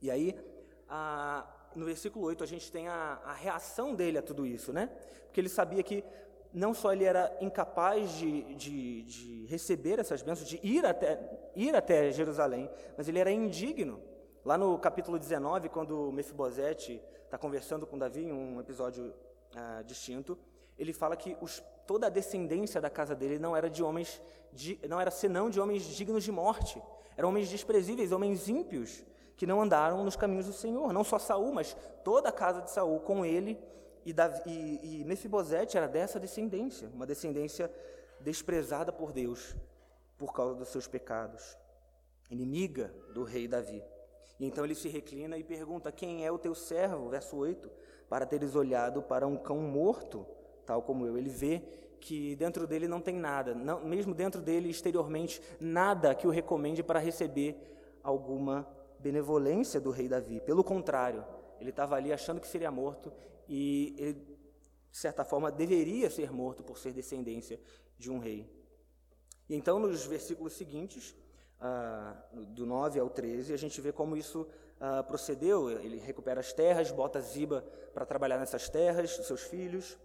E 0.00 0.10
aí, 0.10 0.34
a, 0.88 1.46
no 1.74 1.84
versículo 1.84 2.24
8, 2.26 2.42
a 2.42 2.46
gente 2.46 2.70
tem 2.72 2.88
a, 2.88 3.20
a 3.24 3.32
reação 3.32 3.94
dele 3.94 4.18
a 4.18 4.22
tudo 4.22 4.46
isso, 4.46 4.72
né? 4.72 4.86
Porque 5.26 5.40
ele 5.40 5.48
sabia 5.48 5.82
que 5.82 6.02
não 6.52 6.72
só 6.72 6.92
ele 6.92 7.04
era 7.04 7.36
incapaz 7.40 8.12
de, 8.12 8.54
de, 8.54 9.02
de, 9.02 9.46
receber 9.46 9.98
essas 9.98 10.22
bênçãos, 10.22 10.48
de 10.48 10.58
ir 10.62 10.84
até, 10.84 11.18
ir 11.54 11.74
até 11.74 12.10
Jerusalém, 12.10 12.70
mas 12.96 13.08
ele 13.08 13.18
era 13.18 13.30
indigno. 13.30 14.00
Lá 14.44 14.56
no 14.56 14.78
capítulo 14.78 15.18
19, 15.18 15.68
quando 15.68 16.10
Mefibosete 16.12 17.02
está 17.24 17.36
conversando 17.36 17.86
com 17.86 17.98
Davi, 17.98 18.24
em 18.24 18.32
um 18.32 18.60
episódio 18.60 19.12
ah, 19.54 19.82
distinto, 19.84 20.38
ele 20.78 20.92
fala 20.92 21.16
que 21.16 21.36
os, 21.40 21.62
toda 21.86 22.06
a 22.06 22.10
descendência 22.10 22.80
da 22.80 22.88
casa 22.88 23.14
dele 23.14 23.38
não 23.38 23.56
era 23.56 23.68
de 23.68 23.82
homens, 23.82 24.22
de, 24.52 24.78
não 24.88 25.00
era 25.00 25.10
senão 25.10 25.50
de 25.50 25.60
homens 25.60 25.82
dignos 25.84 26.24
de 26.24 26.32
morte. 26.32 26.80
Eram 27.16 27.30
homens 27.30 27.48
desprezíveis, 27.48 28.12
homens 28.12 28.48
ímpios, 28.48 29.04
que 29.36 29.46
não 29.46 29.60
andaram 29.60 30.04
nos 30.04 30.16
caminhos 30.16 30.46
do 30.46 30.52
Senhor. 30.52 30.92
Não 30.92 31.04
só 31.04 31.18
Saul, 31.18 31.52
mas 31.52 31.76
toda 32.04 32.28
a 32.28 32.32
casa 32.32 32.62
de 32.62 32.70
Saul 32.70 33.00
com 33.00 33.24
ele 33.24 33.58
e, 34.08 34.12
Davi, 34.12 34.40
e, 34.46 35.00
e 35.00 35.04
Mefibosete 35.04 35.76
era 35.76 35.86
dessa 35.86 36.18
descendência, 36.18 36.88
uma 36.94 37.06
descendência 37.06 37.70
desprezada 38.20 38.90
por 38.90 39.12
Deus 39.12 39.54
por 40.16 40.32
causa 40.32 40.54
dos 40.54 40.68
seus 40.68 40.86
pecados, 40.86 41.58
inimiga 42.30 42.92
do 43.12 43.22
rei 43.22 43.46
Davi. 43.46 43.82
E 44.40 44.46
então 44.46 44.64
ele 44.64 44.74
se 44.74 44.88
reclina 44.88 45.36
e 45.36 45.44
pergunta: 45.44 45.92
Quem 45.92 46.24
é 46.24 46.32
o 46.32 46.38
teu 46.38 46.54
servo? 46.54 47.10
Verso 47.10 47.36
8: 47.36 47.70
Para 48.08 48.24
teres 48.24 48.54
olhado 48.54 49.02
para 49.02 49.26
um 49.26 49.36
cão 49.36 49.58
morto, 49.58 50.26
tal 50.64 50.80
como 50.80 51.06
eu. 51.06 51.18
Ele 51.18 51.28
vê 51.28 51.62
que 52.00 52.34
dentro 52.36 52.66
dele 52.66 52.88
não 52.88 53.02
tem 53.02 53.14
nada, 53.14 53.54
não, 53.54 53.84
mesmo 53.84 54.14
dentro 54.14 54.40
dele 54.40 54.70
exteriormente, 54.70 55.42
nada 55.60 56.14
que 56.14 56.26
o 56.26 56.30
recomende 56.30 56.82
para 56.82 56.98
receber 56.98 57.56
alguma 58.02 58.66
benevolência 58.98 59.78
do 59.78 59.90
rei 59.90 60.08
Davi. 60.08 60.40
Pelo 60.40 60.64
contrário, 60.64 61.24
ele 61.60 61.70
estava 61.70 61.96
ali 61.96 62.10
achando 62.10 62.40
que 62.40 62.48
seria 62.48 62.70
morto 62.70 63.12
e 63.48 63.94
ele, 63.98 64.38
de 64.90 64.96
certa 64.96 65.24
forma, 65.24 65.50
deveria 65.50 66.10
ser 66.10 66.30
morto 66.32 66.62
por 66.62 66.78
ser 66.78 66.92
descendência 66.92 67.58
de 67.98 68.10
um 68.10 68.18
rei. 68.18 68.48
E 69.48 69.54
então, 69.54 69.78
nos 69.78 70.04
versículos 70.04 70.52
seguintes, 70.52 71.16
ah, 71.60 72.14
do 72.32 72.66
9 72.66 73.00
ao 73.00 73.08
13, 73.08 73.52
a 73.52 73.56
gente 73.56 73.80
vê 73.80 73.92
como 73.92 74.16
isso 74.16 74.46
ah, 74.80 75.02
procedeu. 75.02 75.70
Ele 75.70 75.98
recupera 75.98 76.40
as 76.40 76.52
terras, 76.52 76.90
bota 76.90 77.20
Ziba 77.20 77.64
para 77.94 78.04
trabalhar 78.04 78.38
nessas 78.38 78.68
terras, 78.68 79.10
seus 79.10 79.42
filhos, 79.42 79.98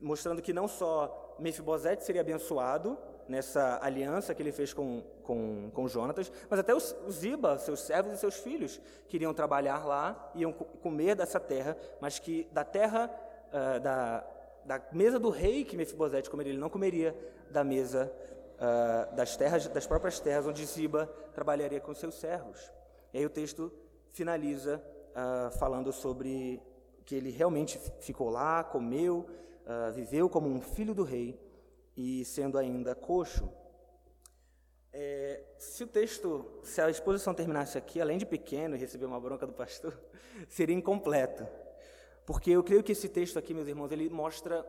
mostrando 0.00 0.42
que 0.42 0.52
não 0.52 0.66
só 0.66 1.36
Mefibosete 1.38 2.04
seria 2.04 2.20
abençoado 2.20 2.98
nessa 3.28 3.78
aliança 3.82 4.34
que 4.34 4.42
ele 4.42 4.52
fez 4.52 4.72
com, 4.72 5.02
com, 5.22 5.70
com 5.72 5.88
Jonatas, 5.88 6.30
mas 6.48 6.60
até 6.60 6.74
os, 6.74 6.94
Ziba, 7.10 7.58
seus 7.58 7.80
servos 7.80 8.12
e 8.12 8.16
seus 8.16 8.36
filhos, 8.36 8.80
queriam 9.08 9.32
trabalhar 9.32 9.84
lá, 9.84 10.30
iam 10.34 10.52
comer 10.52 11.14
dessa 11.14 11.40
terra, 11.40 11.76
mas 12.00 12.18
que 12.18 12.46
da 12.52 12.64
terra, 12.64 13.10
uh, 13.48 13.80
da, 13.80 14.24
da 14.64 14.82
mesa 14.92 15.18
do 15.18 15.30
rei 15.30 15.64
que 15.64 15.76
Mefibosete 15.76 16.30
comeria, 16.30 16.52
ele 16.52 16.60
não 16.60 16.70
comeria 16.70 17.16
da 17.50 17.64
mesa 17.64 18.12
uh, 18.54 19.14
das 19.14 19.36
terras, 19.36 19.66
das 19.68 19.86
próprias 19.86 20.20
terras 20.20 20.46
onde 20.46 20.64
Ziba 20.64 21.06
trabalharia 21.34 21.80
com 21.80 21.94
seus 21.94 22.14
servos. 22.14 22.72
E 23.12 23.18
aí 23.18 23.26
o 23.26 23.30
texto 23.30 23.72
finaliza 24.12 24.82
uh, 25.10 25.50
falando 25.58 25.92
sobre 25.92 26.60
que 27.04 27.14
ele 27.14 27.30
realmente 27.30 27.78
ficou 28.00 28.30
lá, 28.30 28.64
comeu, 28.64 29.28
viveu 29.94 30.28
como 30.28 30.48
um 30.48 30.60
filho 30.60 30.94
do 30.94 31.02
rei, 31.02 31.38
e 31.96 32.24
sendo 32.24 32.58
ainda 32.58 32.94
coxo. 32.94 33.48
É, 34.92 35.42
se 35.58 35.82
o 35.82 35.86
texto, 35.86 36.60
se 36.62 36.80
a 36.80 36.88
exposição 36.88 37.34
terminasse 37.34 37.76
aqui, 37.76 38.00
além 38.00 38.18
de 38.18 38.24
pequeno 38.24 38.76
e 38.76 38.78
receber 38.78 39.06
uma 39.06 39.20
bronca 39.20 39.46
do 39.46 39.52
pastor, 39.52 39.98
seria 40.48 40.74
incompleto. 40.74 41.46
Porque 42.24 42.50
eu 42.50 42.62
creio 42.62 42.82
que 42.82 42.92
esse 42.92 43.08
texto 43.08 43.38
aqui, 43.38 43.52
meus 43.52 43.68
irmãos, 43.68 43.90
ele 43.92 44.08
mostra 44.08 44.64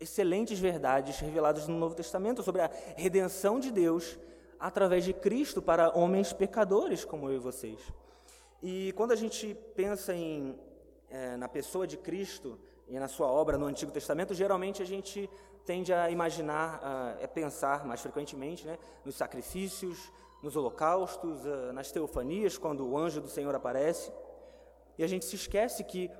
excelentes 0.00 0.58
verdades 0.58 1.18
reveladas 1.18 1.66
no 1.66 1.78
Novo 1.78 1.94
Testamento 1.94 2.42
sobre 2.42 2.62
a 2.62 2.70
redenção 2.96 3.58
de 3.58 3.70
Deus 3.70 4.18
através 4.58 5.04
de 5.04 5.12
Cristo 5.12 5.62
para 5.62 5.96
homens 5.96 6.32
pecadores 6.32 7.04
como 7.04 7.28
eu 7.28 7.36
e 7.36 7.38
vocês. 7.38 7.80
E 8.62 8.92
quando 8.96 9.12
a 9.12 9.16
gente 9.16 9.54
pensa 9.74 10.14
em, 10.14 10.58
é, 11.08 11.36
na 11.36 11.48
pessoa 11.48 11.86
de 11.86 11.96
Cristo 11.96 12.58
e 12.88 12.98
na 12.98 13.06
sua 13.06 13.28
obra 13.28 13.56
no 13.56 13.66
Antigo 13.66 13.92
Testamento, 13.92 14.34
geralmente 14.34 14.82
a 14.82 14.86
gente 14.86 15.30
tende 15.68 15.92
a 15.92 16.08
imaginar, 16.08 16.80
a, 16.82 17.24
a 17.24 17.28
pensar 17.28 17.84
mais 17.84 18.00
frequentemente 18.00 18.66
né, 18.66 18.78
nos 19.04 19.16
sacrifícios, 19.16 20.10
nos 20.42 20.56
holocaustos, 20.56 21.44
nas 21.74 21.92
teofanias, 21.92 22.56
quando 22.56 22.88
o 22.88 22.96
anjo 22.96 23.20
do 23.20 23.28
Senhor 23.28 23.54
aparece. 23.54 24.10
E 24.96 25.04
a 25.04 25.06
gente 25.06 25.26
se 25.26 25.36
esquece 25.36 25.84
que 25.84 26.10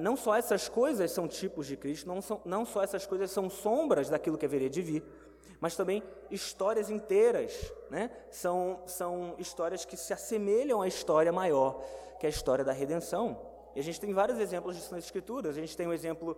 não 0.00 0.16
só 0.16 0.34
essas 0.36 0.70
coisas 0.70 1.10
são 1.10 1.28
tipos 1.28 1.66
de 1.66 1.76
Cristo, 1.76 2.08
não, 2.08 2.22
são, 2.22 2.40
não 2.46 2.64
só 2.64 2.82
essas 2.82 3.04
coisas 3.04 3.30
são 3.30 3.50
sombras 3.50 4.08
daquilo 4.08 4.38
que 4.38 4.46
haveria 4.46 4.70
de 4.70 4.80
vir, 4.80 5.04
mas 5.60 5.76
também 5.76 6.02
histórias 6.30 6.88
inteiras, 6.88 7.70
né? 7.90 8.10
são, 8.30 8.80
são 8.86 9.34
histórias 9.38 9.84
que 9.84 9.98
se 9.98 10.14
assemelham 10.14 10.80
à 10.80 10.88
história 10.88 11.32
maior, 11.32 11.84
que 12.18 12.24
é 12.24 12.28
a 12.28 12.30
história 12.30 12.64
da 12.64 12.72
redenção. 12.72 13.38
E 13.74 13.80
a 13.80 13.82
gente 13.82 14.00
tem 14.00 14.14
vários 14.14 14.38
exemplos 14.38 14.76
disso 14.76 14.94
nas 14.94 15.04
Escrituras. 15.04 15.56
A 15.56 15.60
gente 15.60 15.76
tem 15.76 15.86
o 15.86 15.92
exemplo 15.92 16.36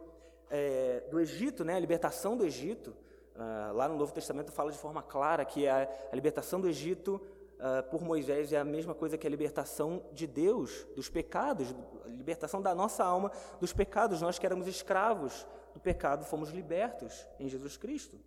é, 0.51 1.05
do 1.11 1.21
Egito, 1.21 1.65
né, 1.65 1.77
a 1.77 1.79
libertação 1.79 2.37
do 2.37 2.45
Egito, 2.45 2.95
uh, 3.37 3.73
lá 3.75 3.89
no 3.89 3.97
Novo 3.97 4.13
Testamento 4.13 4.51
fala 4.53 4.73
de 4.73 4.79
forma 4.79 5.03
clara 5.03 5.45
que 5.45 5.69
a, 5.69 5.89
a 6.11 6.15
libertação 6.15 6.61
do 6.61 6.69
Egito 6.69 7.21
uh, 7.59 7.89
por 7.91 8.03
Moisés 8.03 8.53
é 8.53 8.59
a 8.59 8.65
mesma 8.65 8.95
coisa 8.95 9.17
que 9.17 9.27
a 9.27 9.31
libertação 9.31 10.03
de 10.13 10.27
Deus 10.27 10.87
dos 10.97 11.09
pecados, 11.09 11.75
a 12.05 12.09
libertação 12.09 12.61
da 12.61 12.75
nossa 12.75 13.05
alma 13.05 13.31
dos 13.61 13.73
pecados. 13.73 14.21
Nós 14.21 14.39
que 14.39 14.47
éramos 14.47 14.67
escravos 14.67 15.47
do 15.73 15.81
pecado 15.81 16.25
fomos 16.25 16.51
libertos 16.51 17.27
em 17.39 17.49
Jesus 17.49 17.77
Cristo. 17.77 18.19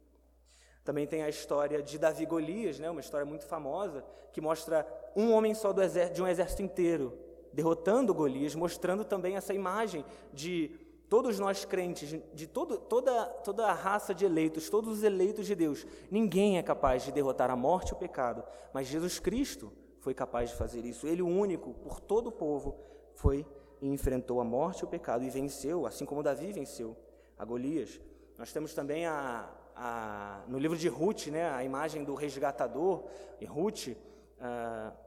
Também 0.84 1.08
tem 1.08 1.24
a 1.24 1.30
história 1.30 1.82
de 1.82 1.98
Davi 1.98 2.26
Golias, 2.26 2.80
né, 2.80 2.90
uma 2.90 3.00
história 3.00 3.26
muito 3.26 3.46
famosa, 3.46 4.04
que 4.34 4.42
mostra 4.42 4.86
um 5.16 5.32
homem 5.32 5.54
só 5.54 5.72
de 5.72 6.22
um 6.22 6.28
exército 6.28 6.62
inteiro 6.62 7.18
derrotando 7.54 8.14
Golias, 8.14 8.56
mostrando 8.56 9.06
também 9.06 9.36
essa 9.36 9.54
imagem 9.54 10.04
de 10.34 10.72
todos 11.14 11.38
nós 11.38 11.64
crentes, 11.64 12.20
de 12.34 12.48
todo, 12.48 12.76
toda, 12.76 13.26
toda 13.44 13.68
a 13.68 13.72
raça 13.72 14.16
de 14.16 14.26
eleitos, 14.26 14.68
todos 14.68 14.98
os 14.98 15.04
eleitos 15.04 15.46
de 15.46 15.54
Deus, 15.54 15.86
ninguém 16.10 16.58
é 16.58 16.64
capaz 16.64 17.04
de 17.04 17.12
derrotar 17.12 17.52
a 17.52 17.56
morte 17.56 17.90
e 17.90 17.94
o 17.94 17.96
pecado, 17.96 18.44
mas 18.74 18.88
Jesus 18.88 19.20
Cristo 19.20 19.72
foi 20.00 20.16
capaz 20.16 20.50
de 20.50 20.56
fazer 20.56 20.84
isso. 20.84 21.06
Ele, 21.06 21.22
o 21.22 21.28
único, 21.28 21.76
por 21.76 22.00
todo 22.00 22.30
o 22.30 22.32
povo, 22.32 22.80
foi 23.14 23.46
e 23.80 23.88
enfrentou 23.88 24.42
a 24.42 24.44
morte 24.44 24.80
e 24.80 24.86
o 24.86 24.88
pecado 24.88 25.24
e 25.24 25.30
venceu, 25.30 25.86
assim 25.86 26.04
como 26.04 26.24
Davi 26.24 26.52
venceu 26.52 26.98
a 27.38 27.46
Golias. 27.46 28.02
Nós 28.36 28.52
temos 28.52 28.74
também 28.74 29.06
a, 29.06 29.48
a, 29.76 30.42
no 30.48 30.58
livro 30.58 30.76
de 30.76 30.88
Ruth, 30.88 31.28
né, 31.28 31.48
a 31.52 31.64
imagem 31.64 32.04
do 32.04 32.16
resgatador, 32.16 33.04
e 33.40 33.46
Ruth, 33.46 33.90
uh, 33.90 35.03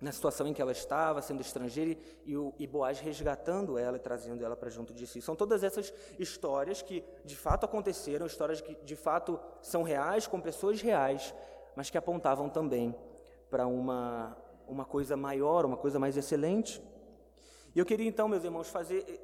na 0.00 0.12
situação 0.12 0.46
em 0.46 0.54
que 0.54 0.62
ela 0.62 0.72
estava, 0.72 1.20
sendo 1.20 1.40
estrangeira, 1.40 1.98
e, 2.24 2.36
o, 2.36 2.54
e 2.58 2.66
Boaz 2.66 3.00
resgatando 3.00 3.76
ela 3.76 3.96
e 3.96 4.00
trazendo 4.00 4.44
ela 4.44 4.56
para 4.56 4.70
junto 4.70 4.94
de 4.94 5.06
si. 5.06 5.20
São 5.20 5.34
todas 5.34 5.64
essas 5.64 5.92
histórias 6.18 6.82
que 6.82 7.04
de 7.24 7.34
fato 7.34 7.64
aconteceram, 7.64 8.26
histórias 8.26 8.60
que 8.60 8.76
de 8.84 8.94
fato 8.94 9.40
são 9.60 9.82
reais, 9.82 10.26
com 10.26 10.40
pessoas 10.40 10.80
reais, 10.80 11.34
mas 11.74 11.90
que 11.90 11.98
apontavam 11.98 12.48
também 12.48 12.94
para 13.50 13.66
uma, 13.66 14.36
uma 14.68 14.84
coisa 14.84 15.16
maior, 15.16 15.64
uma 15.64 15.76
coisa 15.76 15.98
mais 15.98 16.16
excelente. 16.16 16.82
E 17.74 17.78
eu 17.78 17.84
queria 17.84 18.06
então, 18.06 18.28
meus 18.28 18.44
irmãos, 18.44 18.68
fazer 18.68 19.20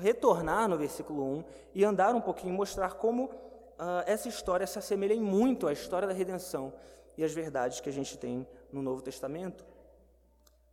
retornar 0.00 0.68
no 0.68 0.76
versículo 0.76 1.22
1 1.38 1.44
e 1.74 1.84
andar 1.84 2.14
um 2.14 2.20
pouquinho, 2.20 2.52
mostrar 2.52 2.94
como 2.94 3.24
uh, 3.24 4.02
essa 4.06 4.28
história 4.28 4.66
se 4.66 4.78
assemelha 4.78 5.14
muito 5.16 5.66
à 5.66 5.72
história 5.72 6.08
da 6.08 6.14
redenção 6.14 6.72
e 7.16 7.24
às 7.24 7.32
verdades 7.32 7.80
que 7.80 7.88
a 7.88 7.92
gente 7.92 8.18
tem 8.18 8.46
no 8.72 8.82
Novo 8.82 9.00
Testamento. 9.02 9.64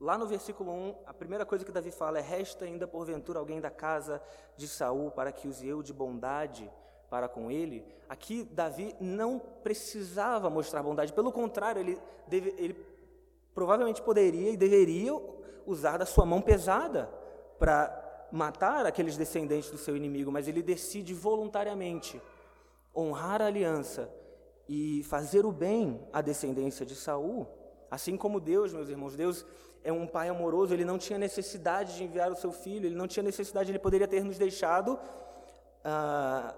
Lá 0.04 0.18
no 0.18 0.28
versículo 0.28 0.70
1, 0.70 0.96
a 1.06 1.14
primeira 1.14 1.46
coisa 1.46 1.64
que 1.64 1.72
Davi 1.72 1.90
fala 1.90 2.20
é: 2.20 2.22
Resta 2.22 2.66
ainda 2.66 2.86
porventura 2.86 3.40
alguém 3.40 3.62
da 3.62 3.70
casa 3.70 4.22
de 4.58 4.68
Saul 4.68 5.10
para 5.12 5.32
que 5.32 5.48
use 5.48 5.66
eu 5.66 5.82
de 5.82 5.94
bondade 5.94 6.70
para 7.10 7.30
com 7.30 7.50
ele. 7.50 7.86
Aqui, 8.10 8.44
Davi 8.52 8.94
não 9.00 9.40
precisava 9.40 10.50
mostrar 10.50 10.84
bondade, 10.84 11.14
pelo 11.14 11.32
contrário, 11.32 11.80
ele, 11.80 11.98
deve, 12.28 12.54
ele 12.58 12.86
provavelmente 13.56 14.02
poderia 14.02 14.50
e 14.50 14.58
deveria 14.58 15.14
usar 15.66 15.96
da 15.96 16.06
sua 16.06 16.26
mão 16.26 16.42
pesada 16.42 17.10
para 17.58 18.28
matar 18.30 18.86
aqueles 18.86 19.16
descendentes 19.16 19.72
do 19.72 19.78
seu 19.78 19.96
inimigo, 19.96 20.30
mas 20.30 20.50
ele 20.50 20.62
decide 20.62 21.14
voluntariamente 21.14 22.22
honrar 22.94 23.42
a 23.42 23.46
aliança 23.46 24.14
e 24.68 25.02
fazer 25.04 25.46
o 25.46 25.52
bem 25.54 26.06
à 26.12 26.20
descendência 26.20 26.86
de 26.86 26.94
Saul. 26.94 27.63
Assim 27.94 28.18
como 28.18 28.40
Deus, 28.40 28.74
meus 28.74 28.90
irmãos, 28.90 29.16
Deus 29.16 29.46
é 29.84 29.94
um 29.94 30.08
pai 30.08 30.28
amoroso, 30.28 30.74
ele 30.74 30.84
não 30.84 30.98
tinha 30.98 31.20
necessidade 31.20 31.96
de 31.96 32.04
enviar 32.04 32.32
o 32.32 32.36
seu 32.36 32.52
filho, 32.52 32.88
ele 32.88 32.96
não 32.96 33.08
tinha 33.08 33.22
necessidade, 33.22 33.70
ele 33.70 33.78
poderia 33.78 34.08
ter 34.08 34.24
nos 34.24 34.40
deixado 34.40 34.94
uh, 34.94 35.00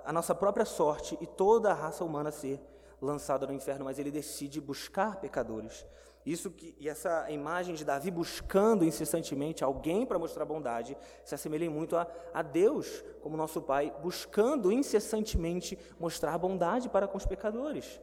a 0.06 0.14
nossa 0.14 0.34
própria 0.34 0.64
sorte 0.64 1.18
e 1.20 1.28
toda 1.28 1.72
a 1.72 1.74
raça 1.74 2.06
humana 2.06 2.32
ser 2.32 2.58
lançada 3.02 3.46
no 3.46 3.52
inferno, 3.52 3.84
mas 3.84 4.00
ele 4.00 4.12
decide 4.12 4.62
buscar 4.62 5.18
pecadores. 5.18 5.86
Isso 6.26 6.50
que, 6.50 6.74
e 6.80 6.88
essa 6.88 7.30
imagem 7.30 7.76
de 7.76 7.84
Davi 7.84 8.10
buscando 8.10 8.86
incessantemente 8.86 9.62
alguém 9.62 10.06
para 10.06 10.18
mostrar 10.18 10.46
bondade 10.46 10.96
se 11.26 11.36
assemelha 11.36 11.70
muito 11.70 11.98
a, 11.98 12.08
a 12.34 12.42
Deus, 12.42 13.04
como 13.22 13.36
nosso 13.36 13.62
Pai, 13.62 13.94
buscando 14.02 14.72
incessantemente 14.72 15.78
mostrar 16.00 16.38
bondade 16.38 16.88
para 16.88 17.10
com 17.10 17.18
os 17.18 17.26
pecadores. 17.26 18.00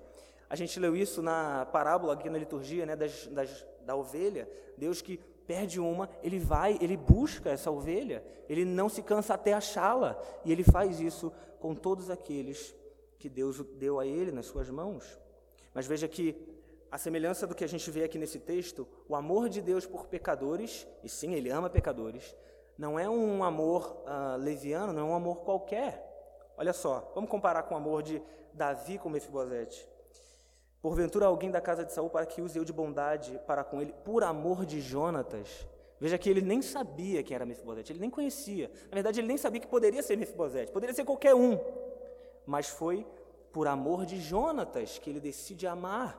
A 0.53 0.55
gente 0.55 0.79
leu 0.79 0.95
isso 0.95 1.23
na 1.23 1.65
parábola 1.65 2.12
aqui 2.12 2.29
na 2.29 2.37
liturgia, 2.37 2.85
né, 2.85 2.95
das, 2.95 3.27
das 3.29 3.67
da 3.87 3.97
ovelha, 3.97 4.47
Deus 4.77 5.01
que 5.01 5.17
perde 5.47 5.81
uma, 5.81 6.11
ele 6.23 6.38
vai, 6.38 6.77
ele 6.79 6.95
busca 6.95 7.49
essa 7.49 7.71
ovelha, 7.71 8.23
ele 8.51 8.62
não 8.62 8.87
se 8.87 9.03
cansa 9.03 9.33
até 9.33 9.55
achá-la, 9.55 10.23
e 10.45 10.53
ele 10.53 10.62
faz 10.62 11.01
isso 11.01 11.33
com 11.59 11.75
todos 11.75 12.11
aqueles 12.11 12.77
que 13.19 13.31
Deus 13.31 13.65
deu 13.79 13.99
a 13.99 14.05
ele 14.05 14.31
nas 14.31 14.45
suas 14.45 14.69
mãos. 14.69 15.19
Mas 15.73 15.87
veja 15.87 16.07
que 16.07 16.37
a 16.91 16.99
semelhança 16.99 17.47
do 17.47 17.55
que 17.55 17.65
a 17.65 17.67
gente 17.67 17.91
vê 17.91 18.05
aqui 18.05 18.19
nesse 18.19 18.38
texto, 18.38 18.87
o 19.09 19.17
amor 19.17 19.49
de 19.49 19.62
Deus 19.62 19.87
por 19.87 20.05
pecadores, 20.05 20.87
e 21.03 21.09
sim, 21.09 21.33
ele 21.33 21.49
ama 21.49 21.71
pecadores, 21.71 22.37
não 22.77 22.99
é 22.99 23.09
um 23.09 23.43
amor 23.43 24.05
uh, 24.05 24.37
leviano, 24.37 24.93
não 24.93 25.09
é 25.09 25.11
um 25.12 25.15
amor 25.15 25.37
qualquer. 25.45 26.53
Olha 26.59 26.75
só, 26.75 27.11
vamos 27.15 27.31
comparar 27.31 27.62
com 27.62 27.73
o 27.73 27.79
amor 27.79 28.03
de 28.03 28.23
Davi 28.53 28.99
com 28.99 29.09
Mefibosete. 29.09 29.91
Porventura 30.83 31.27
alguém 31.27 31.49
da 31.49 31.61
casa 31.61 31.85
de 31.85 31.92
Saul 31.92 32.11
para 32.11 32.27
que 32.27 32.42
use 32.42 32.59
eu 32.59 32.64
de 32.64 32.73
bondade 32.73 33.40
para 33.47 33.62
com 33.62 33.81
ele, 33.81 33.95
por 34.05 34.25
amor 34.25 34.66
de 34.66 34.81
Jonatas. 34.81 35.64
Veja 36.01 36.18
que 36.18 36.29
ele 36.29 36.40
nem 36.40 36.61
sabia 36.61 37.23
quem 37.23 37.37
era 37.37 37.47
Mefibosete, 37.47 37.92
ele 37.92 38.01
nem 38.01 38.11
conhecia. 38.11 38.68
Na 38.90 38.95
verdade, 38.97 39.21
ele 39.21 39.29
nem 39.29 39.37
sabia 39.37 39.61
que 39.61 39.68
poderia 39.68 40.03
ser 40.03 40.16
Mefibosete, 40.16 40.73
poderia 40.73 40.92
ser 40.92 41.05
qualquer 41.05 41.37
um. 41.37 41.57
Mas 42.45 42.66
foi 42.66 43.07
por 43.53 43.68
amor 43.68 44.05
de 44.05 44.21
Jonatas 44.21 44.99
que 44.99 45.09
ele 45.09 45.21
decide 45.21 45.64
amar 45.68 46.18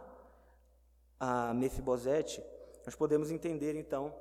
a 1.19 1.54
Mefibosete. 1.54 2.41
Nós 2.86 2.95
podemos 2.95 3.32
entender 3.32 3.76
então 3.76 4.15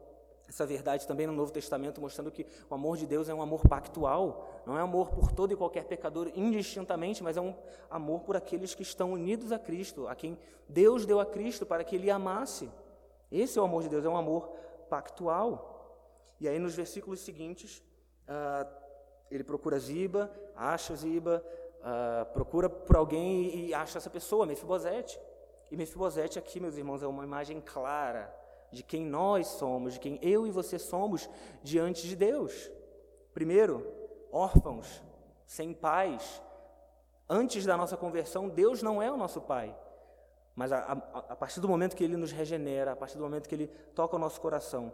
essa 0.53 0.67
verdade 0.67 1.07
também 1.07 1.27
no 1.27 1.33
Novo 1.33 1.51
Testamento, 1.51 1.99
mostrando 1.99 2.31
que 2.31 2.47
o 2.69 2.75
amor 2.75 2.99
de 2.99 3.07
Deus 3.07 3.27
é 3.27 3.33
um 3.33 3.41
amor 3.41 3.67
pactual, 3.67 4.63
não 4.67 4.77
é 4.77 4.83
amor 4.83 5.09
por 5.09 5.33
todo 5.33 5.51
e 5.51 5.57
qualquer 5.57 5.85
pecador 5.85 6.31
indistintamente, 6.35 7.23
mas 7.23 7.39
é 7.39 7.41
um 7.41 7.55
amor 7.91 8.21
por 8.21 8.37
aqueles 8.37 8.75
que 8.75 8.83
estão 8.83 9.13
unidos 9.13 9.51
a 9.51 9.59
Cristo, 9.59 10.07
a 10.07 10.15
quem 10.15 10.39
Deus 10.69 11.07
deu 11.07 11.21
a 11.21 11.25
Cristo 11.25 11.65
para 11.65 11.83
que 11.83 11.97
ele 11.97 12.11
amasse. 12.11 12.71
Esse 13.31 13.59
é 13.59 13.63
o 13.63 13.65
amor 13.65 13.83
de 13.83 13.89
Deus, 13.89 14.05
é 14.05 14.09
um 14.11 14.17
amor 14.17 14.53
pactual. 14.91 16.37
E 16.39 16.47
aí 16.47 16.59
nos 16.59 16.75
versículos 16.75 17.21
seguintes, 17.21 17.83
ah, 18.29 18.67
ele 19.31 19.43
procura 19.43 19.79
Ziba, 19.79 20.31
acha 20.55 20.95
Ziba, 20.95 21.43
ah, 21.83 22.27
procura 22.31 22.69
por 22.69 22.97
alguém 22.97 23.69
e 23.69 23.73
acha 23.73 23.97
essa 23.97 24.11
pessoa, 24.11 24.45
Mefibosete. 24.45 25.19
E 25.71 25.77
Mefibosete 25.79 26.39
aqui, 26.39 26.61
meus 26.61 26.77
irmãos, 26.77 27.03
é 27.03 27.07
uma 27.07 27.25
imagem 27.25 27.59
clara 27.59 28.42
de 28.73 28.83
quem 28.83 29.05
nós 29.05 29.47
somos, 29.47 29.95
de 29.95 30.01
quem 30.01 30.19
eu 30.23 30.47
e 30.47 30.51
você 30.51 30.79
somos 30.79 31.29
diante 31.63 32.09
de 32.09 32.17
Deus. 32.17 32.71
Primeiro, 33.35 33.87
órfãos, 34.33 35.03
sem 35.47 35.73
pais. 35.73 36.43
Antes 37.29 37.65
da 37.65 37.77
nossa 37.77 37.97
conversão, 37.97 38.49
Deus 38.49 38.83
não 38.83 39.01
é 39.01 39.13
o 39.13 39.17
nosso 39.17 39.41
pai. 39.41 39.77
Mas 40.55 40.73
a, 40.73 40.79
a, 40.79 40.93
a, 40.93 41.37
partir 41.37 41.61
do 41.61 41.69
momento 41.69 41.97
que 41.97 42.05
Ele 42.05 42.17
nos 42.17 42.33
regenera, 42.33 42.93
a 42.93 42.97
partir 42.97 43.17
do 43.17 43.23
momento 43.23 43.49
que 43.49 43.55
Ele 43.55 43.69
toca 43.95 44.17
o 44.17 44.19
nosso 44.19 44.41
coração, 44.41 44.93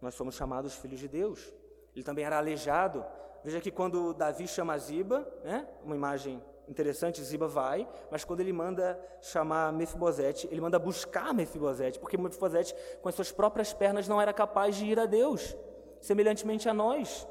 nós 0.00 0.14
somos 0.14 0.34
chamados 0.34 0.74
filhos 0.74 1.00
de 1.00 1.08
Deus. 1.08 1.52
Ele 1.94 2.04
também 2.04 2.24
era 2.24 2.38
aleijado. 2.38 3.04
Veja 3.42 3.60
que 3.60 3.70
quando 3.70 4.12
Davi 4.12 4.46
chama 4.46 4.78
Ziba, 4.78 5.26
né, 5.44 5.66
uma 5.84 5.96
imagem 5.96 6.42
interessante, 6.70 7.22
Ziba 7.22 7.48
vai, 7.48 7.88
mas 8.10 8.24
quando 8.24 8.40
ele 8.40 8.52
manda 8.52 8.98
chamar 9.20 9.72
Mefibosete, 9.72 10.48
ele 10.50 10.60
manda 10.60 10.78
buscar 10.78 11.34
Mefibosete, 11.34 11.98
porque 11.98 12.16
Mefibosete, 12.16 12.74
com 13.02 13.08
as 13.08 13.14
suas 13.14 13.32
próprias 13.32 13.72
pernas, 13.72 14.06
não 14.06 14.20
era 14.20 14.32
capaz 14.32 14.76
de 14.76 14.86
ir 14.86 14.98
a 14.98 15.04
Deus, 15.04 15.56
semelhantemente 16.00 16.68
a 16.68 16.74
nós, 16.74 17.26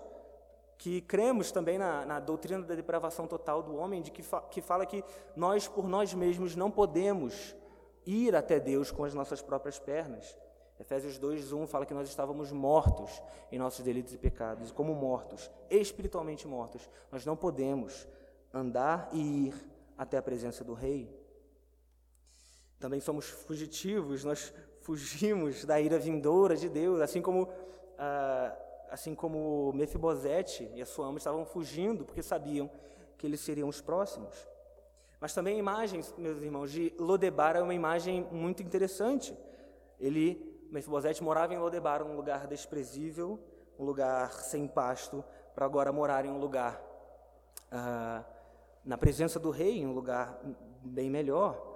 que 0.78 1.02
cremos 1.02 1.52
também 1.52 1.78
na, 1.78 2.06
na 2.06 2.19
doutrina 2.19 2.62
da 2.62 2.75
depravação 2.75 3.25
total 3.28 3.63
do 3.63 3.75
homem, 3.75 4.02
de 4.02 4.12
que, 4.12 4.21
fa, 4.21 4.41
que 4.41 4.62
fala 4.62 4.86
que 4.86 5.04
nós, 5.36 5.67
por 5.67 5.88
nós 5.88 6.13
mesmos, 6.13 6.56
não 6.56 6.69
podemos 6.69 7.56
ir 8.06 8.36
até 8.36 8.60
Deus 8.60 8.91
com 8.91 9.06
as 9.06 9.13
nossas 9.13 9.41
próprias 9.41 9.80
pernas. 9.80 10.38
Efésios 10.80 11.19
2:1 11.19 11.67
fala 11.67 11.86
que 11.86 11.93
nós 11.93 12.08
estávamos 12.08 12.52
mortos 12.52 13.21
em 13.52 13.58
nossos 13.58 13.84
delitos 13.84 14.13
e 14.13 14.17
pecados, 14.17 14.69
e 14.69 14.73
como 14.73 14.95
mortos, 14.95 15.52
espiritualmente 15.69 16.47
mortos, 16.47 16.89
nós 17.12 17.25
não 17.25 17.36
podemos 17.36 18.08
andar 18.53 19.09
e 19.13 19.47
ir 19.47 19.55
até 19.97 20.17
a 20.17 20.21
presença 20.21 20.63
do 20.63 20.73
Rei. 20.73 21.13
Também 22.79 22.99
somos 22.99 23.29
fugitivos, 23.29 24.23
nós 24.23 24.53
fugimos 24.81 25.65
da 25.65 25.79
ira 25.79 25.99
vindoura 25.99 26.55
de 26.55 26.69
Deus, 26.69 27.01
assim 27.01 27.21
como, 27.21 27.49
ah, 27.97 28.55
assim 28.89 29.13
como 29.13 29.71
Mefibosete 29.73 30.71
e 30.73 30.81
a 30.81 30.85
sua 30.85 31.07
ama 31.07 31.17
estavam 31.17 31.45
fugindo 31.45 32.05
porque 32.05 32.23
sabiam 32.23 32.69
que 33.17 33.27
eles 33.27 33.41
seriam 33.41 33.67
os 33.67 33.81
próximos. 33.81 34.47
Mas 35.19 35.33
também 35.33 35.55
a 35.55 35.59
imagem, 35.59 36.01
meus 36.17 36.41
irmãos, 36.41 36.71
de 36.71 36.93
Lodebar 36.97 37.57
é 37.57 37.62
uma 37.62 37.73
imagem 37.73 38.25
muito 38.31 38.63
interessante. 38.63 39.38
Ele, 39.99 40.65
Mefibosete, 40.71 41.21
morava 41.21 41.53
em 41.53 41.57
Lodebar, 41.57 42.01
um 42.01 42.15
lugar 42.15 42.47
desprezível, 42.47 43.38
um 43.77 43.83
lugar 43.83 44.31
sem 44.31 44.65
pasto, 44.65 45.23
para 45.53 45.65
agora 45.65 45.91
morar 45.91 46.23
em 46.23 46.29
um 46.29 46.38
lugar 46.38 46.81
ah, 47.69 48.23
na 48.83 48.97
presença 48.97 49.39
do 49.39 49.49
rei, 49.49 49.79
em 49.79 49.87
um 49.87 49.93
lugar 49.93 50.39
bem 50.83 51.09
melhor. 51.09 51.67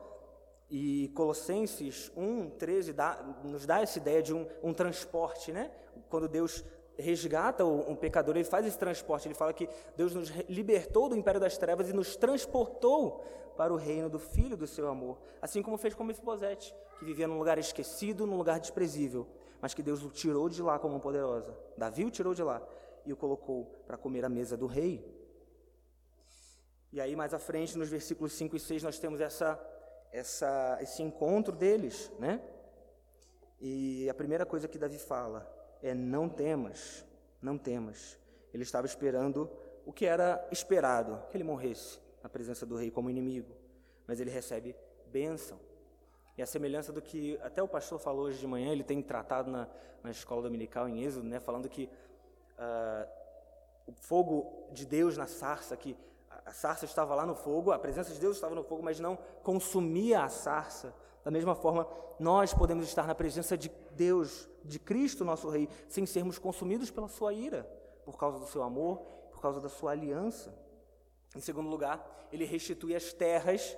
E 0.70 1.10
Colossenses 1.10 2.12
1, 2.16 2.52
13 2.52 2.94
dá, 2.94 3.24
nos 3.44 3.66
dá 3.66 3.82
essa 3.82 4.00
ideia 4.00 4.24
de 4.24 4.34
um, 4.34 4.48
um 4.64 4.74
transporte, 4.74 5.52
né? 5.52 5.72
Quando 6.10 6.28
Deus 6.28 6.64
resgata 6.98 7.66
um 7.66 7.96
pecador, 7.96 8.36
ele 8.36 8.44
faz 8.44 8.66
esse 8.66 8.78
transporte, 8.78 9.28
ele 9.28 9.36
fala 9.36 9.54
que 9.54 9.68
Deus 9.98 10.14
nos 10.14 10.30
libertou 10.48 11.10
do 11.10 11.16
império 11.16 11.40
das 11.40 11.58
trevas 11.58 11.90
e 11.90 11.94
nos 11.94 12.16
transportou 12.16 13.24
para 13.58 13.74
o 13.74 13.78
reino 13.78 14.10
do 14.10 14.20
Filho 14.20 14.58
do 14.58 14.68
seu 14.68 14.88
amor, 14.88 15.18
assim 15.42 15.62
como 15.62 15.78
fez 15.78 15.94
com 15.94 16.04
Mefibosete, 16.04 16.74
que 17.00 17.06
vivia 17.06 17.28
num 17.28 17.38
lugar 17.38 17.58
esquecido, 17.58 18.26
num 18.26 18.38
lugar 18.38 18.60
desprezível, 18.60 19.28
mas 19.62 19.74
que 19.74 19.84
Deus 19.84 20.04
o 20.04 20.10
tirou 20.10 20.50
de 20.50 20.62
lá 20.62 20.80
como 20.80 21.00
poderosa. 21.00 21.56
Davi 21.78 22.06
o 22.06 22.12
tirou 22.12 22.34
de 22.34 22.44
lá 22.44 22.62
e 23.06 23.14
o 23.14 23.18
colocou 23.18 23.66
para 23.86 23.98
comer 23.98 24.26
à 24.26 24.30
mesa 24.30 24.58
do 24.58 24.66
rei. 24.66 25.04
E 26.94 27.02
aí, 27.02 27.16
mais 27.16 27.34
à 27.34 27.40
frente, 27.40 27.76
nos 27.76 27.90
versículos 27.90 28.34
5 28.34 28.56
e 28.56 28.60
6, 28.60 28.84
nós 28.84 29.00
temos 29.00 29.20
essa, 29.20 29.60
essa, 30.12 30.78
esse 30.80 31.02
encontro 31.02 31.56
deles, 31.56 32.12
né? 32.20 32.40
E 33.60 34.08
a 34.08 34.14
primeira 34.14 34.46
coisa 34.46 34.68
que 34.68 34.78
Davi 34.78 35.00
fala 35.00 35.52
é: 35.82 35.96
não 35.96 36.30
temas, 36.30 37.04
não 37.42 37.58
temas. 37.58 38.20
Ele 38.54 38.62
estava 38.62 38.86
esperando 38.86 39.50
o 39.88 39.92
que 39.92 40.06
era 40.06 40.48
esperado, 40.52 41.20
que 41.32 41.38
ele 41.38 41.44
morresse 41.44 41.98
na 42.22 42.30
presença 42.30 42.64
do 42.64 42.76
rei 42.76 42.92
como 42.92 43.10
inimigo. 43.10 43.56
Mas 44.06 44.20
ele 44.20 44.30
recebe 44.30 44.76
bênção. 45.08 45.60
E 46.38 46.44
a 46.44 46.46
semelhança 46.46 46.94
do 46.94 47.02
que 47.02 47.40
até 47.42 47.64
o 47.64 47.68
pastor 47.68 47.98
falou 47.98 48.26
hoje 48.26 48.38
de 48.38 48.46
manhã, 48.46 48.72
ele 48.72 48.84
tem 48.84 49.02
tratado 49.02 49.50
na, 49.50 49.68
na 50.04 50.12
escola 50.12 50.44
dominical 50.44 50.88
em 50.88 51.04
Êxodo, 51.04 51.26
né, 51.28 51.40
falando 51.40 51.68
que 51.68 51.90
uh, 52.60 53.10
o 53.88 53.94
fogo 53.94 54.70
de 54.72 54.86
Deus 54.86 55.18
na 55.18 55.26
sarça, 55.26 55.76
que 55.76 55.98
a 56.46 56.52
sarça 56.54 56.86
estava 56.86 57.16
lá 57.16 57.26
no 57.26 57.36
fogo, 57.36 57.72
a 57.72 57.80
presença 57.80 58.14
de 58.14 58.20
Deus 58.20 58.36
estava 58.36 58.56
no 58.56 58.64
fogo, 58.64 58.84
mas 58.84 59.00
não 59.00 59.18
consumia 59.44 60.24
a 60.24 60.30
sarça. 60.30 60.94
Da 61.24 61.32
mesma 61.32 61.56
forma, 61.56 61.88
nós 62.20 62.54
podemos 62.54 62.86
estar 62.86 63.08
na 63.08 63.16
presença 63.16 63.58
de 63.58 63.72
Deus, 63.92 64.48
de 64.64 64.80
Cristo, 64.80 65.24
nosso 65.24 65.50
Rei, 65.50 65.70
sem 65.88 66.06
sermos 66.06 66.38
consumidos 66.38 66.92
pela 66.92 67.08
sua 67.08 67.34
ira, 67.34 67.64
por 68.06 68.18
causa 68.18 68.40
do 68.40 68.46
seu 68.46 68.64
amor, 68.64 68.98
por 69.32 69.42
causa 69.42 69.60
da 69.60 69.70
sua 69.70 69.92
aliança. 69.92 70.54
Em 71.36 71.40
segundo 71.40 71.70
lugar, 71.70 72.28
ele 72.32 72.46
restitui 72.46 72.96
as 72.96 73.14
terras 73.14 73.78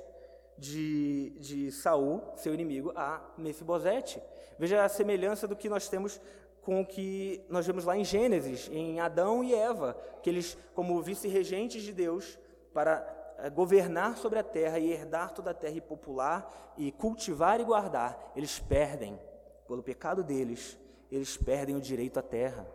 de, 0.57 1.31
de 1.39 1.71
Saul, 1.71 2.21
seu 2.35 2.53
inimigo, 2.53 2.91
a 2.95 3.21
Mefibosete. 3.37 4.21
Veja 4.57 4.83
a 4.83 4.89
semelhança 4.89 5.47
do 5.47 5.55
que 5.55 5.69
nós 5.69 5.87
temos 5.87 6.19
com 6.61 6.81
o 6.81 6.85
que 6.85 7.45
nós 7.47 7.67
vemos 7.67 7.85
lá 7.85 7.95
em 7.95 8.03
Gênesis, 8.03 8.67
em 8.71 8.99
Adão 8.99 9.43
e 9.43 9.53
Eva, 9.53 9.95
que 10.23 10.29
eles, 10.29 10.57
como 10.73 10.99
vice-regentes 10.99 11.83
de 11.83 11.93
Deus, 11.93 12.39
para 12.75 13.35
eh, 13.37 13.49
governar 13.49 14.17
sobre 14.17 14.37
a 14.37 14.43
terra 14.43 14.77
e 14.77 14.91
herdar 14.91 15.31
toda 15.31 15.51
a 15.51 15.53
terra 15.53 15.77
e 15.77 15.81
popular 15.81 16.73
e 16.77 16.91
cultivar 16.91 17.61
e 17.61 17.63
guardar, 17.63 18.33
eles 18.35 18.59
perdem, 18.59 19.17
pelo 19.65 19.81
pecado 19.81 20.21
deles, 20.21 20.77
eles 21.09 21.37
perdem 21.37 21.77
o 21.77 21.79
direito 21.79 22.19
à 22.19 22.21
terra. 22.21 22.67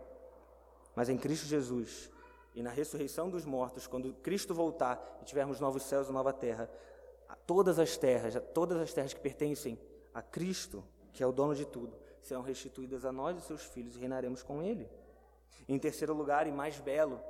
Mas 0.95 1.07
em 1.07 1.19
Cristo 1.19 1.45
Jesus 1.45 2.09
e 2.55 2.63
na 2.63 2.71
ressurreição 2.71 3.29
dos 3.29 3.45
mortos, 3.45 3.85
quando 3.85 4.11
Cristo 4.15 4.55
voltar 4.55 5.19
e 5.21 5.25
tivermos 5.25 5.59
novos 5.59 5.83
céus 5.83 6.09
e 6.09 6.11
nova 6.11 6.33
terra, 6.33 6.67
todas 7.45 7.77
as 7.77 7.95
terras, 7.95 8.33
todas 8.55 8.81
as 8.81 8.91
terras 8.91 9.13
que 9.13 9.19
pertencem 9.19 9.79
a 10.15 10.23
Cristo, 10.23 10.83
que 11.13 11.21
é 11.21 11.27
o 11.27 11.31
dono 11.31 11.53
de 11.53 11.65
tudo, 11.65 11.95
serão 12.23 12.41
restituídas 12.41 13.05
a 13.05 13.11
nós 13.11 13.37
e 13.37 13.41
seus 13.41 13.65
filhos 13.65 13.95
e 13.95 13.99
reinaremos 13.99 14.41
com 14.41 14.63
Ele. 14.63 14.89
Em 15.69 15.77
terceiro 15.77 16.15
lugar, 16.15 16.47
e 16.47 16.51
mais 16.51 16.79
belo, 16.79 17.21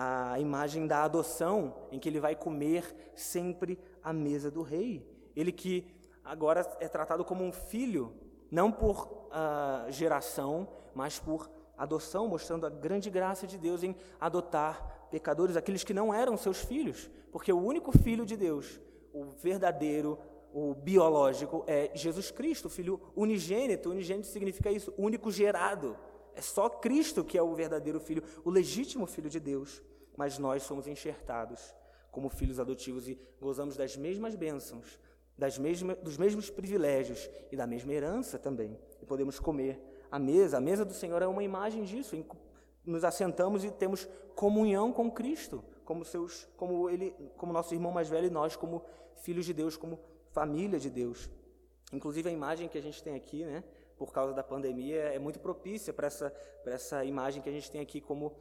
a 0.00 0.38
imagem 0.38 0.86
da 0.86 1.02
adoção, 1.02 1.74
em 1.90 1.98
que 1.98 2.08
ele 2.08 2.20
vai 2.20 2.36
comer 2.36 2.94
sempre 3.16 3.76
à 4.00 4.12
mesa 4.12 4.48
do 4.48 4.62
rei. 4.62 5.04
Ele 5.34 5.50
que 5.50 5.84
agora 6.24 6.60
é 6.78 6.86
tratado 6.86 7.24
como 7.24 7.42
um 7.42 7.50
filho, 7.50 8.12
não 8.48 8.70
por 8.70 9.06
uh, 9.06 9.90
geração, 9.90 10.68
mas 10.94 11.18
por 11.18 11.50
adoção, 11.76 12.28
mostrando 12.28 12.64
a 12.64 12.70
grande 12.70 13.10
graça 13.10 13.44
de 13.44 13.58
Deus 13.58 13.82
em 13.82 13.96
adotar 14.20 15.08
pecadores, 15.10 15.56
aqueles 15.56 15.82
que 15.82 15.92
não 15.92 16.14
eram 16.14 16.36
seus 16.36 16.58
filhos, 16.58 17.10
porque 17.32 17.52
o 17.52 17.58
único 17.58 17.90
filho 17.90 18.24
de 18.24 18.36
Deus, 18.36 18.80
o 19.12 19.24
verdadeiro, 19.24 20.16
o 20.54 20.74
biológico, 20.74 21.64
é 21.66 21.90
Jesus 21.92 22.30
Cristo, 22.30 22.66
o 22.66 22.70
filho 22.70 23.00
unigênito. 23.16 23.90
Unigênito 23.90 24.28
significa 24.28 24.70
isso, 24.70 24.94
único 24.96 25.28
gerado. 25.32 25.96
É 26.38 26.40
só 26.40 26.68
Cristo 26.68 27.24
que 27.24 27.36
é 27.36 27.42
o 27.42 27.52
verdadeiro 27.52 27.98
filho, 27.98 28.22
o 28.44 28.50
legítimo 28.50 29.06
filho 29.08 29.28
de 29.28 29.40
Deus. 29.40 29.82
Mas 30.16 30.38
nós 30.38 30.62
somos 30.62 30.86
enxertados 30.86 31.74
como 32.12 32.28
filhos 32.28 32.60
adotivos 32.60 33.08
e 33.08 33.18
gozamos 33.40 33.76
das 33.76 33.96
mesmas 33.96 34.36
bênçãos, 34.36 35.00
das 35.36 35.58
mesmas, 35.58 35.98
dos 35.98 36.16
mesmos 36.16 36.48
privilégios 36.48 37.28
e 37.50 37.56
da 37.56 37.66
mesma 37.66 37.92
herança 37.92 38.38
também. 38.38 38.78
E 39.02 39.04
podemos 39.04 39.40
comer 39.40 39.82
a 40.12 40.18
mesa. 40.20 40.58
A 40.58 40.60
mesa 40.60 40.84
do 40.84 40.94
Senhor 40.94 41.20
é 41.22 41.26
uma 41.26 41.42
imagem 41.42 41.82
disso. 41.82 42.14
Nos 42.86 43.02
assentamos 43.02 43.64
e 43.64 43.70
temos 43.72 44.08
comunhão 44.36 44.92
com 44.92 45.10
Cristo, 45.10 45.64
como 45.84 46.04
seus, 46.04 46.46
como 46.56 46.88
ele, 46.88 47.16
como 47.36 47.52
nosso 47.52 47.74
irmão 47.74 47.90
mais 47.90 48.08
velho 48.08 48.28
e 48.28 48.30
nós 48.30 48.54
como 48.54 48.84
filhos 49.16 49.44
de 49.44 49.52
Deus, 49.52 49.76
como 49.76 49.98
família 50.30 50.78
de 50.78 50.88
Deus. 50.88 51.28
Inclusive 51.92 52.28
a 52.28 52.32
imagem 52.32 52.68
que 52.68 52.78
a 52.78 52.82
gente 52.82 53.02
tem 53.02 53.16
aqui, 53.16 53.44
né? 53.44 53.64
Por 53.98 54.12
causa 54.12 54.32
da 54.32 54.42
pandemia, 54.42 55.00
é 55.00 55.18
muito 55.18 55.40
propícia 55.40 55.92
para 55.92 56.06
essa, 56.06 56.32
essa 56.64 57.04
imagem 57.04 57.42
que 57.42 57.48
a 57.48 57.52
gente 57.52 57.70
tem 57.70 57.80
aqui, 57.80 58.00
como 58.00 58.32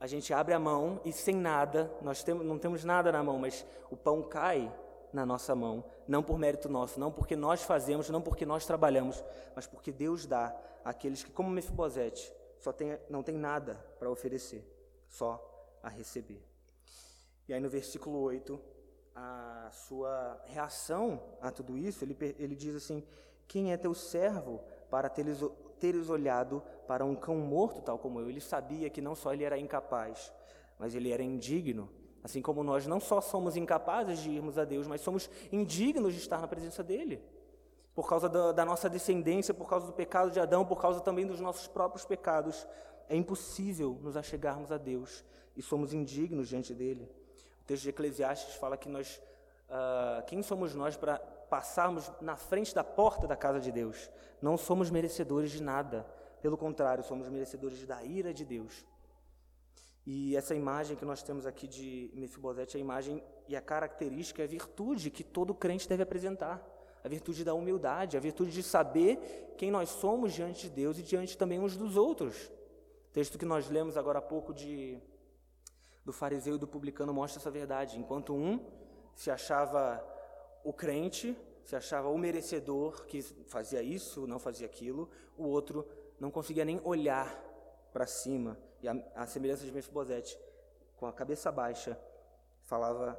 a 0.00 0.06
gente 0.06 0.34
abre 0.34 0.52
a 0.52 0.58
mão 0.58 1.00
e 1.04 1.12
sem 1.12 1.36
nada, 1.36 1.90
nós 2.02 2.24
temos, 2.24 2.44
não 2.44 2.58
temos 2.58 2.82
nada 2.84 3.12
na 3.12 3.22
mão, 3.22 3.38
mas 3.38 3.64
o 3.90 3.96
pão 3.96 4.20
cai 4.22 4.70
na 5.12 5.24
nossa 5.24 5.54
mão, 5.54 5.84
não 6.08 6.22
por 6.22 6.38
mérito 6.38 6.68
nosso, 6.68 6.98
não 6.98 7.12
porque 7.12 7.36
nós 7.36 7.62
fazemos, 7.62 8.10
não 8.10 8.20
porque 8.20 8.44
nós 8.44 8.66
trabalhamos, 8.66 9.22
mas 9.54 9.66
porque 9.66 9.92
Deus 9.92 10.26
dá 10.26 10.56
àqueles 10.84 11.22
que, 11.22 11.30
como 11.30 11.50
Mefibosete, 11.50 12.32
só 12.58 12.72
tem, 12.72 12.98
não 13.08 13.22
tem 13.22 13.36
nada 13.36 13.74
para 13.98 14.10
oferecer, 14.10 14.64
só 15.08 15.40
a 15.82 15.88
receber. 15.88 16.42
E 17.46 17.54
aí 17.54 17.60
no 17.60 17.68
versículo 17.68 18.18
8, 18.22 18.60
a 19.14 19.70
sua 19.72 20.40
reação 20.46 21.22
a 21.40 21.50
tudo 21.50 21.76
isso, 21.76 22.04
ele, 22.04 22.16
ele 22.38 22.56
diz 22.56 22.74
assim: 22.74 23.04
Quem 23.52 23.72
é 23.72 23.76
teu 23.76 23.92
servo 23.92 24.60
para 24.90 25.10
teres, 25.10 25.44
teres 25.78 26.08
olhado 26.08 26.62
para 26.86 27.04
um 27.04 27.14
cão 27.14 27.36
morto 27.36 27.82
tal 27.82 27.98
como 27.98 28.18
eu? 28.18 28.30
Ele 28.30 28.40
sabia 28.40 28.88
que 28.88 29.02
não 29.02 29.14
só 29.14 29.34
ele 29.34 29.44
era 29.44 29.58
incapaz, 29.58 30.32
mas 30.78 30.94
ele 30.94 31.12
era 31.12 31.22
indigno 31.22 31.90
Assim 32.22 32.40
como 32.40 32.62
nós 32.62 32.86
não 32.86 33.00
só 33.00 33.20
somos 33.20 33.56
incapazes 33.56 34.20
de 34.20 34.30
irmos 34.30 34.56
a 34.56 34.64
Deus, 34.64 34.86
mas 34.86 35.00
somos 35.00 35.28
indignos 35.50 36.14
de 36.14 36.20
estar 36.20 36.40
na 36.40 36.46
presença 36.46 36.82
dEle. 36.82 37.20
Por 37.94 38.08
causa 38.08 38.28
da, 38.28 38.52
da, 38.52 38.64
nossa 38.64 38.88
descendência, 38.88 39.52
por 39.52 39.68
causa 39.68 39.86
do 39.86 39.92
pecado 39.92 40.30
de 40.30 40.38
Adão, 40.38 40.64
por 40.64 40.80
causa 40.80 41.00
também 41.00 41.26
dos 41.26 41.40
nossos 41.40 41.66
próprios 41.66 42.04
pecados, 42.04 42.66
é 43.08 43.16
impossível 43.16 43.98
nos 44.00 44.16
achegarmos 44.16 44.70
a 44.70 44.78
Deus 44.78 45.24
e 45.56 45.62
somos 45.62 45.92
indignos 45.92 46.48
diante 46.48 46.72
dele. 46.72 47.10
O 47.60 47.64
texto 47.64 47.82
de 47.82 47.88
Eclesiastes 47.90 48.54
fala 48.54 48.76
que 48.76 48.88
nós, 48.88 49.20
uh, 49.68 50.24
quem 50.26 50.42
somos 50.42 50.74
nós 50.74 50.96
para 50.96 51.20
passarmos 51.52 52.10
na 52.22 52.34
frente 52.34 52.74
da 52.74 52.82
porta 52.82 53.26
da 53.26 53.36
casa 53.36 53.60
de 53.60 53.70
Deus? 53.70 54.10
Não 54.40 54.56
somos 54.56 54.88
merecedores 54.88 55.50
de 55.50 55.62
nada, 55.62 56.06
pelo 56.40 56.56
contrário, 56.56 57.04
somos 57.04 57.28
merecedores 57.28 57.86
da 57.86 58.02
ira 58.02 58.32
de 58.32 58.42
Deus. 58.42 58.86
E 60.06 60.34
essa 60.34 60.54
imagem 60.54 60.96
que 60.96 61.04
nós 61.04 61.22
temos 61.22 61.44
aqui 61.44 61.68
de 61.68 62.10
Mefibosete, 62.14 62.78
a 62.78 62.80
imagem 62.80 63.22
e 63.46 63.54
a 63.54 63.60
característica, 63.60 64.42
a 64.42 64.46
virtude 64.46 65.10
que 65.10 65.22
todo 65.22 65.54
crente 65.54 65.86
deve 65.86 66.02
apresentar. 66.02 66.66
A 67.04 67.08
virtude 67.08 67.44
da 67.44 67.52
humildade, 67.52 68.16
a 68.16 68.20
virtude 68.20 68.50
de 68.50 68.62
saber 68.62 69.54
quem 69.58 69.70
nós 69.70 69.90
somos 69.90 70.32
diante 70.32 70.70
de 70.70 70.70
Deus 70.70 70.98
e 70.98 71.02
diante 71.02 71.36
também 71.36 71.60
uns 71.60 71.76
dos 71.76 71.98
outros. 71.98 72.46
O 73.10 73.12
texto 73.12 73.36
que 73.36 73.44
nós 73.44 73.68
lemos 73.68 73.98
agora 73.98 74.20
há 74.20 74.22
pouco 74.22 74.54
de, 74.54 74.98
do 76.02 76.14
fariseu 76.14 76.54
e 76.54 76.58
do 76.58 76.66
publicano 76.66 77.12
mostra 77.12 77.42
essa 77.42 77.50
verdade. 77.50 77.98
Enquanto 77.98 78.34
um 78.34 78.58
se 79.14 79.30
achava 79.30 80.02
o 80.64 80.72
crente, 80.72 81.36
se 81.64 81.76
achava 81.76 82.08
o 82.08 82.18
merecedor, 82.18 83.04
que 83.06 83.22
fazia 83.22 83.82
isso, 83.82 84.26
não 84.26 84.38
fazia 84.38 84.66
aquilo, 84.66 85.08
o 85.36 85.44
outro 85.44 85.86
não 86.18 86.30
conseguia 86.30 86.64
nem 86.64 86.80
olhar 86.84 87.28
para 87.92 88.06
cima 88.06 88.58
e 88.82 88.88
a, 88.88 88.96
a 89.14 89.26
semelhança 89.26 89.64
de 89.64 89.70
Mefibosete, 89.70 90.38
com 90.96 91.06
a 91.06 91.12
cabeça 91.12 91.52
baixa, 91.52 91.98
falava, 92.64 93.18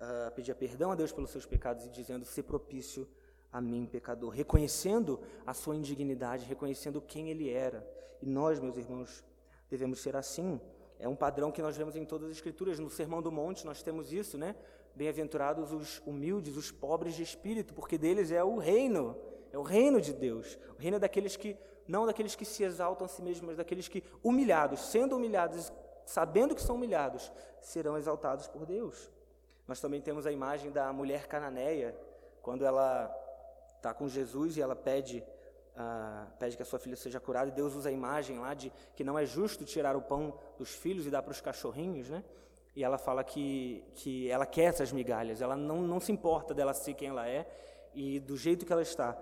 uh, 0.00 0.34
pedia 0.34 0.54
perdão 0.54 0.90
a 0.90 0.94
Deus 0.94 1.12
pelos 1.12 1.30
seus 1.30 1.44
pecados 1.44 1.84
e 1.84 1.90
dizendo: 1.90 2.24
"Se 2.24 2.42
propício 2.42 3.06
a 3.52 3.60
mim, 3.60 3.86
pecador", 3.86 4.30
reconhecendo 4.30 5.20
a 5.46 5.52
sua 5.52 5.76
indignidade, 5.76 6.46
reconhecendo 6.46 7.00
quem 7.00 7.28
ele 7.28 7.50
era. 7.50 7.86
E 8.22 8.26
nós, 8.26 8.58
meus 8.58 8.76
irmãos, 8.76 9.22
devemos 9.68 10.00
ser 10.00 10.16
assim. 10.16 10.60
É 10.98 11.06
um 11.08 11.16
padrão 11.16 11.50
que 11.50 11.60
nós 11.60 11.76
vemos 11.76 11.94
em 11.96 12.04
todas 12.04 12.30
as 12.30 12.36
escrituras. 12.36 12.78
No 12.78 12.88
Sermão 12.88 13.20
do 13.20 13.30
Monte 13.30 13.66
nós 13.66 13.82
temos 13.82 14.12
isso, 14.12 14.38
né? 14.38 14.54
Bem-aventurados 14.94 15.72
os 15.72 16.02
humildes, 16.06 16.56
os 16.56 16.70
pobres 16.70 17.14
de 17.14 17.22
espírito, 17.22 17.72
porque 17.74 17.96
deles 17.96 18.30
é 18.30 18.44
o 18.44 18.58
reino, 18.58 19.16
é 19.50 19.58
o 19.58 19.62
reino 19.62 20.00
de 20.00 20.12
Deus. 20.12 20.58
O 20.76 20.80
reino 20.80 20.96
é 20.96 21.00
daqueles 21.00 21.36
que 21.36 21.56
não 21.86 22.06
daqueles 22.06 22.34
que 22.34 22.44
se 22.44 22.62
exaltam 22.62 23.04
a 23.04 23.08
si 23.08 23.22
mesmos, 23.22 23.46
mas 23.46 23.56
daqueles 23.56 23.88
que, 23.88 24.02
humilhados, 24.22 24.80
sendo 24.80 25.16
humilhados, 25.16 25.72
sabendo 26.04 26.54
que 26.54 26.62
são 26.62 26.76
humilhados, 26.76 27.32
serão 27.60 27.96
exaltados 27.96 28.46
por 28.48 28.66
Deus. 28.66 29.10
Nós 29.66 29.80
também 29.80 30.00
temos 30.00 30.26
a 30.26 30.32
imagem 30.32 30.70
da 30.70 30.92
mulher 30.92 31.26
cananeia, 31.26 31.96
quando 32.40 32.64
ela 32.64 33.14
está 33.76 33.92
com 33.94 34.08
Jesus 34.08 34.56
e 34.56 34.62
ela 34.62 34.76
pede, 34.76 35.24
uh, 35.76 36.30
pede 36.38 36.56
que 36.56 36.62
a 36.62 36.66
sua 36.66 36.78
filha 36.78 36.96
seja 36.96 37.20
curada, 37.20 37.48
e 37.48 37.52
Deus 37.52 37.74
usa 37.74 37.88
a 37.88 37.92
imagem 37.92 38.38
lá 38.38 38.54
de 38.54 38.72
que 38.94 39.04
não 39.04 39.18
é 39.18 39.24
justo 39.24 39.64
tirar 39.64 39.96
o 39.96 40.02
pão 40.02 40.38
dos 40.58 40.70
filhos 40.70 41.06
e 41.06 41.10
dar 41.10 41.22
para 41.22 41.32
os 41.32 41.40
cachorrinhos, 41.40 42.08
né? 42.08 42.24
E 42.74 42.82
ela 42.82 42.98
fala 42.98 43.22
que, 43.22 43.84
que 43.94 44.30
ela 44.30 44.46
quer 44.46 44.64
essas 44.64 44.92
migalhas, 44.92 45.42
ela 45.42 45.56
não, 45.56 45.82
não 45.82 46.00
se 46.00 46.10
importa 46.10 46.54
dela 46.54 46.72
ser 46.72 46.94
quem 46.94 47.08
ela 47.08 47.28
é 47.28 47.46
e 47.94 48.18
do 48.18 48.36
jeito 48.36 48.64
que 48.64 48.72
ela 48.72 48.82
está 48.82 49.18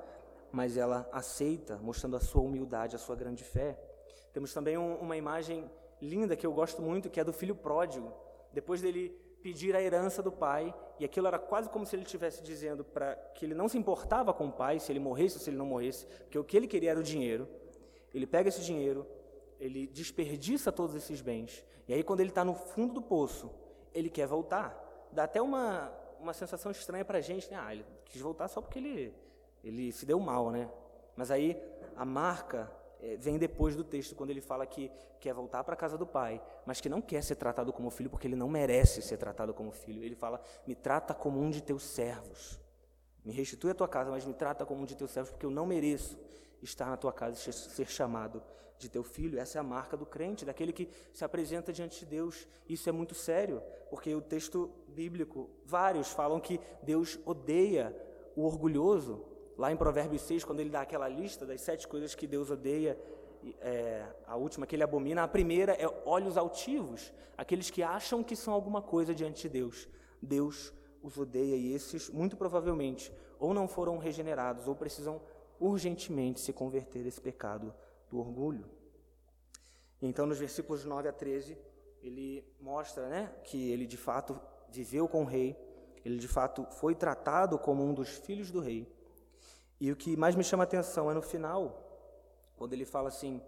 mas 0.52 0.76
ela 0.76 1.08
aceita, 1.12 1.78
mostrando 1.78 2.16
a 2.16 2.20
sua 2.20 2.42
humildade, 2.42 2.96
a 2.96 2.98
sua 2.98 3.14
grande 3.14 3.44
fé. 3.44 3.78
Temos 4.32 4.52
também 4.52 4.76
um, 4.76 4.96
uma 4.96 5.16
imagem 5.16 5.70
linda 6.00 6.36
que 6.36 6.46
eu 6.46 6.52
gosto 6.52 6.82
muito, 6.82 7.10
que 7.10 7.20
é 7.20 7.24
do 7.24 7.32
filho 7.32 7.54
pródigo. 7.54 8.12
Depois 8.52 8.80
dele 8.80 9.10
pedir 9.42 9.74
a 9.74 9.82
herança 9.82 10.22
do 10.22 10.30
pai, 10.30 10.74
e 10.98 11.04
aquilo 11.04 11.26
era 11.26 11.38
quase 11.38 11.68
como 11.70 11.86
se 11.86 11.96
ele 11.96 12.02
estivesse 12.02 12.42
dizendo 12.42 12.84
para 12.84 13.14
que 13.34 13.46
ele 13.46 13.54
não 13.54 13.68
se 13.68 13.78
importava 13.78 14.34
com 14.34 14.48
o 14.48 14.52
pai, 14.52 14.78
se 14.78 14.92
ele 14.92 14.98
morresse 14.98 15.36
ou 15.36 15.40
se 15.40 15.50
ele 15.50 15.56
não 15.56 15.66
morresse, 15.66 16.06
porque 16.06 16.38
o 16.38 16.44
que 16.44 16.56
ele 16.56 16.66
queria 16.66 16.90
era 16.90 17.00
o 17.00 17.02
dinheiro. 17.02 17.48
Ele 18.12 18.26
pega 18.26 18.48
esse 18.48 18.60
dinheiro, 18.60 19.06
ele 19.60 19.86
desperdiça 19.86 20.72
todos 20.72 20.96
esses 20.96 21.20
bens, 21.20 21.64
e 21.86 21.94
aí 21.94 22.02
quando 22.02 22.20
ele 22.20 22.30
está 22.30 22.44
no 22.44 22.54
fundo 22.54 22.94
do 22.94 23.02
poço, 23.02 23.50
ele 23.94 24.10
quer 24.10 24.26
voltar. 24.26 25.08
Dá 25.12 25.24
até 25.24 25.40
uma, 25.40 25.92
uma 26.18 26.32
sensação 26.32 26.72
estranha 26.72 27.04
para 27.04 27.18
a 27.18 27.20
gente, 27.20 27.50
né? 27.50 27.58
Ah, 27.60 27.72
ele 27.72 27.84
quis 28.06 28.20
voltar 28.20 28.48
só 28.48 28.60
porque 28.60 28.78
ele 28.78 29.14
ele 29.62 29.92
se 29.92 30.06
deu 30.06 30.18
mal, 30.18 30.50
né? 30.50 30.70
Mas 31.16 31.30
aí 31.30 31.60
a 31.96 32.04
marca 32.04 32.70
é, 33.00 33.16
vem 33.16 33.38
depois 33.38 33.76
do 33.76 33.84
texto, 33.84 34.14
quando 34.14 34.30
ele 34.30 34.40
fala 34.40 34.66
que 34.66 34.90
quer 35.18 35.34
voltar 35.34 35.62
para 35.64 35.74
a 35.74 35.76
casa 35.76 35.98
do 35.98 36.06
pai, 36.06 36.40
mas 36.64 36.80
que 36.80 36.88
não 36.88 37.00
quer 37.00 37.22
ser 37.22 37.36
tratado 37.36 37.72
como 37.72 37.90
filho, 37.90 38.10
porque 38.10 38.26
ele 38.26 38.36
não 38.36 38.48
merece 38.48 39.02
ser 39.02 39.16
tratado 39.16 39.52
como 39.52 39.70
filho. 39.70 40.02
Ele 40.02 40.14
fala: 40.14 40.40
Me 40.66 40.74
trata 40.74 41.14
como 41.14 41.40
um 41.40 41.50
de 41.50 41.62
teus 41.62 41.82
servos. 41.82 42.58
Me 43.24 43.32
restitui 43.32 43.70
a 43.70 43.74
tua 43.74 43.88
casa, 43.88 44.10
mas 44.10 44.24
me 44.24 44.32
trata 44.32 44.64
como 44.64 44.82
um 44.82 44.84
de 44.84 44.96
teus 44.96 45.10
servos, 45.10 45.30
porque 45.30 45.44
eu 45.44 45.50
não 45.50 45.66
mereço 45.66 46.18
estar 46.62 46.86
na 46.86 46.96
tua 46.96 47.12
casa 47.12 47.36
e 47.36 47.52
ser 47.52 47.86
chamado 47.88 48.42
de 48.80 48.88
teu 48.88 49.04
filho. 49.04 49.38
Essa 49.38 49.58
é 49.58 49.60
a 49.60 49.64
marca 49.64 49.96
do 49.96 50.06
crente, 50.06 50.44
daquele 50.44 50.72
que 50.72 50.88
se 51.12 51.24
apresenta 51.24 51.72
diante 51.72 52.00
de 52.00 52.06
Deus. 52.06 52.48
Isso 52.68 52.88
é 52.88 52.92
muito 52.92 53.14
sério, 53.14 53.62
porque 53.88 54.14
o 54.14 54.20
texto 54.20 54.70
bíblico, 54.88 55.48
vários 55.64 56.10
falam 56.10 56.40
que 56.40 56.60
Deus 56.82 57.18
odeia 57.24 57.94
o 58.34 58.44
orgulhoso, 58.44 59.30
Lá 59.60 59.70
em 59.70 59.76
Provérbios 59.76 60.22
6, 60.22 60.42
quando 60.42 60.60
ele 60.60 60.70
dá 60.70 60.80
aquela 60.80 61.06
lista 61.06 61.44
das 61.44 61.60
sete 61.60 61.86
coisas 61.86 62.14
que 62.14 62.26
Deus 62.26 62.50
odeia, 62.50 62.98
é, 63.60 64.06
a 64.26 64.34
última 64.34 64.66
que 64.66 64.74
ele 64.74 64.82
abomina, 64.82 65.22
a 65.22 65.28
primeira 65.28 65.74
é 65.74 65.86
olhos 66.06 66.38
altivos, 66.38 67.12
aqueles 67.36 67.68
que 67.68 67.82
acham 67.82 68.24
que 68.24 68.34
são 68.34 68.54
alguma 68.54 68.80
coisa 68.80 69.14
diante 69.14 69.42
de 69.42 69.50
Deus. 69.50 69.86
Deus 70.22 70.72
os 71.02 71.18
odeia 71.18 71.56
e 71.56 71.74
esses, 71.74 72.08
muito 72.08 72.38
provavelmente, 72.38 73.12
ou 73.38 73.52
não 73.52 73.68
foram 73.68 73.98
regenerados, 73.98 74.66
ou 74.66 74.74
precisam 74.74 75.20
urgentemente 75.60 76.40
se 76.40 76.54
converter 76.54 77.04
desse 77.04 77.20
pecado 77.20 77.74
do 78.10 78.18
orgulho. 78.18 78.64
Então, 80.02 80.26
nos 80.26 80.38
versículos 80.38 80.84
9 80.84 81.08
a 81.08 81.12
13, 81.12 81.56
ele 82.02 82.44
mostra 82.60 83.08
né, 83.08 83.32
que 83.44 83.70
ele 83.70 83.86
de 83.86 83.96
fato 83.96 84.40
viveu 84.70 85.08
com 85.08 85.22
o 85.22 85.26
rei, 85.26 85.56
ele 86.04 86.18
de 86.18 86.28
fato 86.28 86.66
foi 86.70 86.94
tratado 86.94 87.58
como 87.58 87.84
um 87.84 87.92
dos 87.92 88.10
filhos 88.10 88.50
do 88.50 88.60
rei. 88.60 88.86
E 89.78 89.92
o 89.92 89.96
que 89.96 90.16
mais 90.16 90.34
me 90.34 90.44
chama 90.44 90.62
a 90.62 90.64
atenção 90.64 91.10
é 91.10 91.14
no 91.14 91.22
final, 91.22 91.86
quando 92.56 92.72
ele 92.72 92.84
fala 92.84 93.08
assim: 93.08 93.40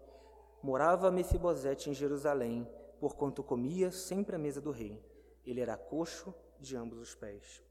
Morava 0.63 1.11
Mefibosete 1.11 1.91
em 1.91 1.95
Jerusalém, 1.95 2.69
porquanto 3.01 3.43
comia 3.43 3.91
sempre 3.91 4.37
à 4.37 4.39
mesa 4.39 4.61
do 4.61 4.71
rei. 4.71 5.03
Ele 5.45 5.61
era 5.61 5.77
coxo 5.77 6.35
de 6.61 6.77
ambos 6.77 6.99
os 6.99 7.15
pés. 7.15 7.63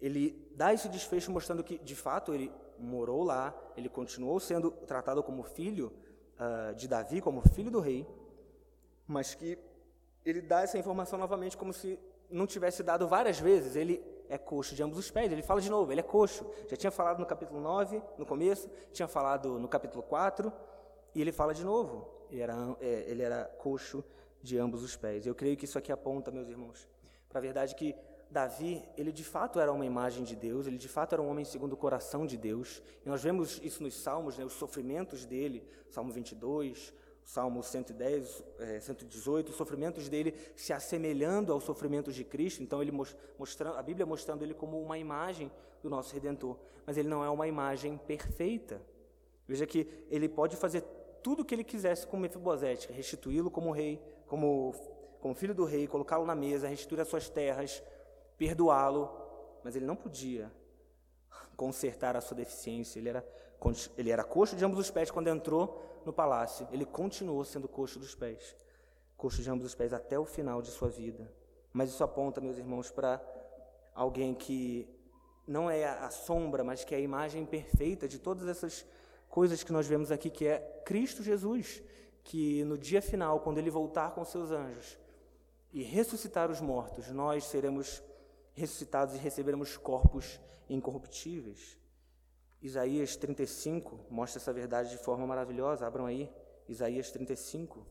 Ele 0.00 0.50
dá 0.54 0.72
esse 0.72 0.88
desfecho 0.88 1.30
mostrando 1.30 1.64
que, 1.64 1.78
de 1.78 1.94
fato, 1.94 2.32
ele 2.32 2.50
morou 2.78 3.22
lá, 3.22 3.54
ele 3.76 3.88
continuou 3.88 4.40
sendo 4.40 4.70
tratado 4.70 5.22
como 5.22 5.42
filho 5.42 5.92
uh, 6.40 6.74
de 6.74 6.88
Davi, 6.88 7.20
como 7.20 7.40
filho 7.50 7.70
do 7.70 7.80
rei, 7.80 8.06
mas 9.06 9.34
que 9.34 9.58
ele 10.24 10.40
dá 10.40 10.62
essa 10.62 10.78
informação 10.78 11.18
novamente 11.18 11.56
como 11.56 11.72
se 11.72 11.98
não 12.30 12.46
tivesse 12.46 12.82
dado 12.82 13.06
várias 13.06 13.38
vezes. 13.38 13.76
Ele 13.76 14.02
é 14.28 14.38
coxo 14.38 14.74
de 14.74 14.82
ambos 14.82 14.98
os 14.98 15.10
pés. 15.10 15.30
Ele 15.30 15.42
fala 15.42 15.60
de 15.60 15.68
novo, 15.68 15.92
ele 15.92 16.00
é 16.00 16.04
coxo. 16.04 16.46
Já 16.68 16.76
tinha 16.76 16.90
falado 16.90 17.18
no 17.18 17.26
capítulo 17.26 17.60
9, 17.60 18.02
no 18.16 18.24
começo, 18.24 18.68
tinha 18.92 19.08
falado 19.08 19.58
no 19.58 19.68
capítulo 19.68 20.02
4, 20.02 20.52
e 21.14 21.20
ele 21.20 21.32
fala 21.32 21.52
de 21.52 21.64
novo. 21.64 22.08
Ele 22.30 22.40
era, 22.40 22.54
é, 22.80 23.04
ele 23.08 23.22
era 23.22 23.44
coxo 23.58 24.04
de 24.42 24.56
ambos 24.58 24.82
os 24.82 24.96
pés. 24.96 25.26
Eu 25.26 25.34
creio 25.34 25.56
que 25.56 25.64
isso 25.64 25.78
aqui 25.78 25.90
aponta, 25.90 26.30
meus 26.30 26.48
irmãos, 26.48 26.88
para 27.28 27.38
a 27.38 27.42
verdade 27.42 27.74
que 27.74 27.94
Davi, 28.30 28.82
ele 28.96 29.10
de 29.10 29.24
fato 29.24 29.58
era 29.58 29.72
uma 29.72 29.84
imagem 29.84 30.22
de 30.22 30.36
Deus, 30.36 30.66
ele 30.66 30.78
de 30.78 30.88
fato 30.88 31.14
era 31.14 31.22
um 31.22 31.28
homem 31.28 31.44
segundo 31.44 31.72
o 31.72 31.76
coração 31.76 32.24
de 32.24 32.36
Deus. 32.36 32.80
E 33.04 33.08
nós 33.08 33.22
vemos 33.22 33.60
isso 33.62 33.82
nos 33.82 33.94
salmos, 33.94 34.38
né, 34.38 34.44
os 34.44 34.52
sofrimentos 34.52 35.24
dele, 35.24 35.66
Salmo 35.90 36.12
22, 36.12 36.94
Salmo 37.24 37.62
110, 37.62 38.44
é, 38.58 38.80
118, 38.80 39.50
os 39.50 39.56
sofrimentos 39.56 40.08
dele 40.08 40.34
se 40.56 40.72
assemelhando 40.72 41.52
aos 41.52 41.64
sofrimentos 41.64 42.14
de 42.14 42.24
Cristo, 42.24 42.62
então 42.62 42.80
ele 42.80 42.92
mostrando, 43.38 43.76
a 43.76 43.82
Bíblia 43.82 44.06
mostrando 44.06 44.42
ele 44.42 44.54
como 44.54 44.80
uma 44.80 44.98
imagem 44.98 45.50
do 45.82 45.90
nosso 45.90 46.12
Redentor, 46.14 46.56
mas 46.86 46.96
ele 46.96 47.08
não 47.08 47.24
é 47.24 47.30
uma 47.30 47.46
imagem 47.48 47.98
perfeita. 47.98 48.80
Veja 49.46 49.66
que 49.66 49.86
ele 50.08 50.28
pode 50.28 50.56
fazer 50.56 50.82
tudo 51.22 51.42
o 51.42 51.44
que 51.44 51.54
ele 51.54 51.64
quisesse 51.64 52.06
com 52.06 52.16
Mefibosete, 52.16 52.92
restituí-lo 52.92 53.50
como 53.50 53.70
rei, 53.72 54.00
como, 54.26 54.74
como 55.20 55.34
filho 55.34 55.54
do 55.54 55.64
rei, 55.64 55.86
colocá-lo 55.86 56.24
na 56.24 56.34
mesa, 56.34 56.68
restituir 56.68 57.00
as 57.00 57.08
suas 57.08 57.28
terras, 57.28 57.82
perdoá-lo, 58.40 59.10
mas 59.62 59.76
ele 59.76 59.84
não 59.84 59.94
podia 59.94 60.50
consertar 61.54 62.16
a 62.16 62.22
sua 62.22 62.38
deficiência. 62.38 62.98
Ele 62.98 63.10
era, 63.10 63.28
ele 63.98 64.10
era 64.10 64.24
coxo 64.24 64.56
de 64.56 64.64
ambos 64.64 64.78
os 64.78 64.90
pés 64.90 65.10
quando 65.10 65.28
entrou 65.28 66.00
no 66.06 66.12
palácio. 66.12 66.66
Ele 66.72 66.86
continuou 66.86 67.44
sendo 67.44 67.68
coxo 67.68 67.98
dos 67.98 68.14
pés, 68.14 68.56
coxo 69.14 69.42
de 69.42 69.50
ambos 69.50 69.66
os 69.66 69.74
pés 69.74 69.92
até 69.92 70.18
o 70.18 70.24
final 70.24 70.62
de 70.62 70.70
sua 70.70 70.88
vida. 70.88 71.30
Mas 71.70 71.90
isso 71.90 72.02
aponta, 72.02 72.40
meus 72.40 72.56
irmãos, 72.56 72.90
para 72.90 73.20
alguém 73.94 74.34
que 74.34 74.88
não 75.46 75.68
é 75.70 75.84
a 75.84 76.08
sombra, 76.08 76.64
mas 76.64 76.82
que 76.82 76.94
é 76.94 76.98
a 76.98 77.02
imagem 77.02 77.44
perfeita 77.44 78.08
de 78.08 78.18
todas 78.18 78.48
essas 78.48 78.86
coisas 79.28 79.62
que 79.62 79.70
nós 79.70 79.86
vemos 79.86 80.10
aqui, 80.10 80.30
que 80.30 80.46
é 80.46 80.82
Cristo 80.86 81.22
Jesus, 81.22 81.82
que 82.24 82.64
no 82.64 82.78
dia 82.78 83.02
final, 83.02 83.40
quando 83.40 83.58
ele 83.58 83.68
voltar 83.68 84.14
com 84.14 84.24
seus 84.24 84.50
anjos 84.50 84.98
e 85.74 85.82
ressuscitar 85.82 86.50
os 86.50 86.58
mortos, 86.62 87.10
nós 87.10 87.44
seremos 87.44 88.02
ressuscitados 88.54 89.14
e 89.14 89.18
receberemos 89.18 89.76
corpos 89.76 90.40
incorruptíveis. 90.68 91.78
Isaías 92.62 93.16
35 93.16 94.06
mostra 94.10 94.38
essa 94.40 94.52
verdade 94.52 94.90
de 94.90 94.98
forma 94.98 95.26
maravilhosa. 95.26 95.86
Abram 95.86 96.06
aí, 96.06 96.30
Isaías 96.68 97.10
35, 97.10 97.86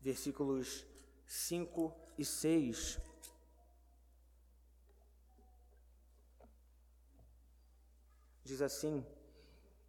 versículos 0.00 0.86
5 1.26 1.94
e 2.16 2.24
6. 2.24 3.00
Diz 8.44 8.62
assim: 8.62 9.04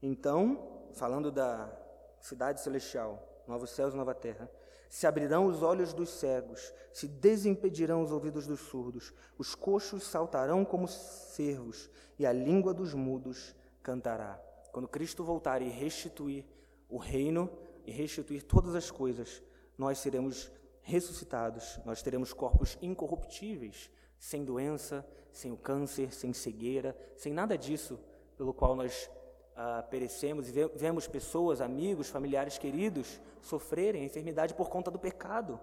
Então, 0.01 0.89
falando 0.93 1.31
da 1.31 1.71
cidade 2.19 2.61
celestial, 2.61 3.43
novos 3.47 3.69
céus 3.69 3.93
e 3.93 3.97
nova 3.97 4.15
terra, 4.15 4.49
se 4.89 5.07
abrirão 5.07 5.47
os 5.47 5.61
olhos 5.61 5.93
dos 5.93 6.09
cegos, 6.09 6.73
se 6.91 7.07
desimpedirão 7.07 8.01
os 8.01 8.11
ouvidos 8.11 8.47
dos 8.47 8.59
surdos, 8.59 9.13
os 9.37 9.55
coxos 9.55 10.03
saltarão 10.03 10.63
como 10.63 10.87
cervos, 10.87 11.89
e 12.17 12.25
a 12.25 12.31
língua 12.31 12.73
dos 12.73 12.93
mudos 12.93 13.55
cantará. 13.83 14.39
Quando 14.71 14.87
Cristo 14.87 15.23
voltar 15.23 15.61
e 15.61 15.69
restituir 15.69 16.45
o 16.89 16.97
reino 16.97 17.49
e 17.85 17.91
restituir 17.91 18.43
todas 18.43 18.75
as 18.75 18.89
coisas, 18.89 19.41
nós 19.77 19.99
seremos 19.99 20.51
ressuscitados, 20.81 21.79
nós 21.85 22.01
teremos 22.01 22.31
corpos 22.31 22.77
incorruptíveis, 22.81 23.89
sem 24.19 24.45
doença, 24.45 25.05
sem 25.31 25.51
o 25.51 25.57
câncer, 25.57 26.13
sem 26.13 26.31
cegueira, 26.31 26.95
sem 27.15 27.33
nada 27.33 27.57
disso 27.57 27.99
pelo 28.37 28.53
qual 28.53 28.75
nós 28.75 29.09
ah, 29.55 29.83
perecemos 29.89 30.49
e 30.49 30.51
vemos 30.75 31.07
pessoas, 31.07 31.61
amigos, 31.61 32.09
familiares 32.09 32.57
queridos 32.57 33.21
sofrerem 33.41 34.03
enfermidade 34.03 34.53
por 34.53 34.69
conta 34.69 34.91
do 34.91 34.99
pecado. 34.99 35.59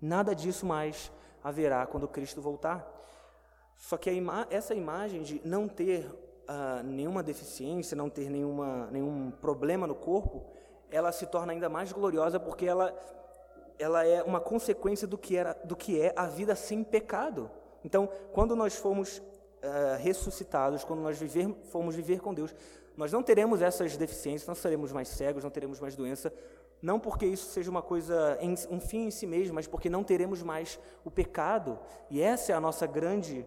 Nada 0.00 0.34
disso 0.34 0.64
mais 0.64 1.10
haverá 1.42 1.86
quando 1.86 2.06
Cristo 2.06 2.40
voltar. 2.40 2.86
Só 3.76 3.96
que 3.96 4.10
ima 4.10 4.46
essa 4.50 4.74
imagem 4.74 5.22
de 5.22 5.40
não 5.44 5.68
ter 5.68 6.08
ah, 6.46 6.82
nenhuma 6.84 7.22
deficiência, 7.22 7.96
não 7.96 8.08
ter 8.08 8.30
nenhuma, 8.30 8.88
nenhum 8.92 9.30
problema 9.30 9.86
no 9.86 9.94
corpo, 9.94 10.46
ela 10.90 11.10
se 11.10 11.26
torna 11.26 11.52
ainda 11.52 11.68
mais 11.68 11.92
gloriosa 11.92 12.38
porque 12.38 12.66
ela, 12.66 12.94
ela 13.78 14.06
é 14.06 14.22
uma 14.22 14.40
consequência 14.40 15.06
do 15.06 15.18
que, 15.18 15.36
era, 15.36 15.54
do 15.64 15.74
que 15.74 16.00
é 16.00 16.12
a 16.16 16.26
vida 16.26 16.54
sem 16.54 16.84
pecado. 16.84 17.50
Então, 17.84 18.08
quando 18.32 18.54
nós 18.54 18.76
fomos 18.76 19.18
uh, 19.18 19.22
ressuscitados, 19.98 20.84
quando 20.84 21.00
nós 21.00 21.18
viver, 21.18 21.48
formos 21.64 21.94
viver 21.94 22.20
com 22.20 22.32
Deus, 22.32 22.54
nós 22.96 23.12
não 23.12 23.22
teremos 23.22 23.60
essas 23.60 23.96
deficiências, 23.96 24.48
não 24.48 24.54
seremos 24.54 24.90
mais 24.90 25.08
cegos, 25.08 25.44
não 25.44 25.50
teremos 25.50 25.78
mais 25.80 25.94
doença, 25.94 26.32
não 26.80 26.98
porque 26.98 27.26
isso 27.26 27.50
seja 27.50 27.70
uma 27.70 27.82
coisa, 27.82 28.38
um 28.70 28.80
fim 28.80 29.06
em 29.06 29.10
si 29.10 29.26
mesmo, 29.26 29.54
mas 29.54 29.66
porque 29.66 29.90
não 29.90 30.02
teremos 30.02 30.42
mais 30.42 30.78
o 31.04 31.10
pecado. 31.10 31.78
E 32.10 32.20
essa 32.20 32.52
é 32.52 32.54
a 32.54 32.60
nossa 32.60 32.86
grande, 32.86 33.46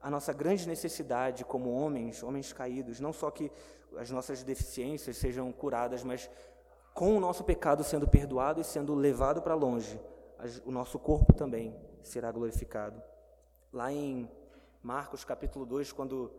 a 0.00 0.10
nossa 0.10 0.32
grande 0.32 0.66
necessidade 0.68 1.44
como 1.44 1.72
homens, 1.72 2.22
homens 2.22 2.52
caídos, 2.52 3.00
não 3.00 3.12
só 3.12 3.30
que 3.30 3.50
as 3.96 4.10
nossas 4.10 4.42
deficiências 4.42 5.16
sejam 5.16 5.50
curadas, 5.52 6.02
mas 6.02 6.30
com 6.94 7.16
o 7.16 7.20
nosso 7.20 7.44
pecado 7.44 7.82
sendo 7.82 8.06
perdoado 8.06 8.60
e 8.60 8.64
sendo 8.64 8.94
levado 8.94 9.40
para 9.40 9.54
longe, 9.54 9.98
o 10.64 10.70
nosso 10.70 10.98
corpo 10.98 11.32
também 11.32 11.74
será 12.02 12.30
glorificado. 12.30 13.02
Lá 13.72 13.92
em 13.92 14.28
Marcos 14.82 15.24
capítulo 15.24 15.64
2, 15.64 15.92
quando 15.92 16.30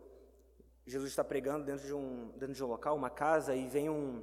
Jesus 0.86 1.10
está 1.10 1.24
pregando 1.24 1.64
dentro 1.64 1.86
de 1.86 1.94
um, 1.94 2.30
dentro 2.36 2.54
de 2.54 2.62
um 2.62 2.66
local, 2.66 2.94
uma 2.94 3.10
casa, 3.10 3.54
e 3.54 3.66
vem 3.66 3.88
um, 3.88 4.22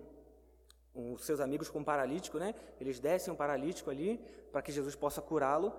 um 0.95 1.17
seus 1.17 1.39
amigos 1.39 1.69
com 1.69 1.79
um 1.79 1.83
paralítico, 1.83 2.37
né? 2.37 2.53
Eles 2.79 2.99
descem 2.99 3.33
um 3.33 3.35
paralítico 3.35 3.89
ali 3.89 4.17
para 4.51 4.61
que 4.61 4.71
Jesus 4.71 4.95
possa 4.95 5.21
curá-lo. 5.21 5.73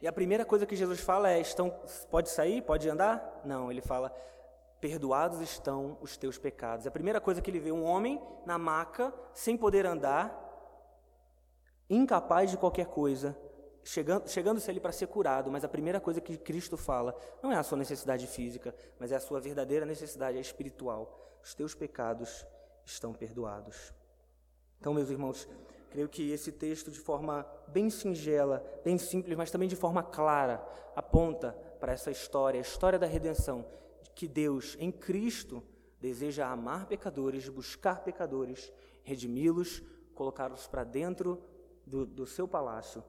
E 0.00 0.06
a 0.06 0.12
primeira 0.12 0.44
coisa 0.44 0.66
que 0.66 0.76
Jesus 0.76 1.00
fala 1.00 1.30
é: 1.30 1.40
estão, 1.40 1.70
pode 2.10 2.30
sair, 2.30 2.62
pode 2.62 2.88
andar? 2.88 3.42
Não, 3.44 3.70
ele 3.70 3.82
fala: 3.82 4.14
perdoados 4.80 5.40
estão 5.40 5.98
os 6.00 6.16
teus 6.16 6.38
pecados. 6.38 6.86
A 6.86 6.90
primeira 6.90 7.20
coisa 7.20 7.42
que 7.42 7.50
ele 7.50 7.60
vê 7.60 7.72
um 7.72 7.84
homem 7.84 8.20
na 8.46 8.58
maca, 8.58 9.12
sem 9.32 9.56
poder 9.56 9.86
andar, 9.86 10.40
incapaz 11.88 12.50
de 12.50 12.56
qualquer 12.56 12.86
coisa, 12.86 13.36
chegando, 13.84 14.28
chegando-se 14.28 14.70
ali 14.70 14.80
para 14.80 14.90
ser 14.90 15.06
curado, 15.06 15.50
mas 15.50 15.64
a 15.64 15.68
primeira 15.68 16.00
coisa 16.00 16.20
que 16.20 16.36
Cristo 16.36 16.76
fala 16.76 17.14
não 17.42 17.52
é 17.52 17.56
a 17.56 17.62
sua 17.62 17.78
necessidade 17.78 18.26
física, 18.26 18.74
mas 18.98 19.12
é 19.12 19.16
a 19.16 19.20
sua 19.20 19.40
verdadeira 19.40 19.84
necessidade 19.84 20.38
espiritual. 20.38 21.38
Os 21.42 21.54
teus 21.54 21.74
pecados 21.74 22.46
estão 22.84 23.12
perdoados. 23.12 23.92
Então, 24.80 24.94
meus 24.94 25.10
irmãos, 25.10 25.46
creio 25.90 26.08
que 26.08 26.30
esse 26.30 26.50
texto, 26.50 26.90
de 26.90 26.98
forma 26.98 27.46
bem 27.68 27.90
singela, 27.90 28.64
bem 28.82 28.96
simples, 28.98 29.36
mas 29.36 29.50
também 29.50 29.68
de 29.68 29.76
forma 29.76 30.02
clara, 30.02 30.66
aponta 30.96 31.52
para 31.78 31.92
essa 31.92 32.10
história, 32.10 32.58
a 32.58 32.62
história 32.62 32.98
da 32.98 33.06
redenção, 33.06 33.66
de 34.02 34.10
que 34.10 34.26
Deus, 34.26 34.76
em 34.80 34.90
Cristo, 34.90 35.62
deseja 36.00 36.46
amar 36.46 36.86
pecadores, 36.86 37.48
buscar 37.48 38.02
pecadores, 38.02 38.72
redimi-los, 39.02 39.82
colocá-los 40.14 40.66
para 40.66 40.84
dentro 40.84 41.42
do, 41.86 42.06
do 42.06 42.26
seu 42.26 42.48
palácio 42.48 43.04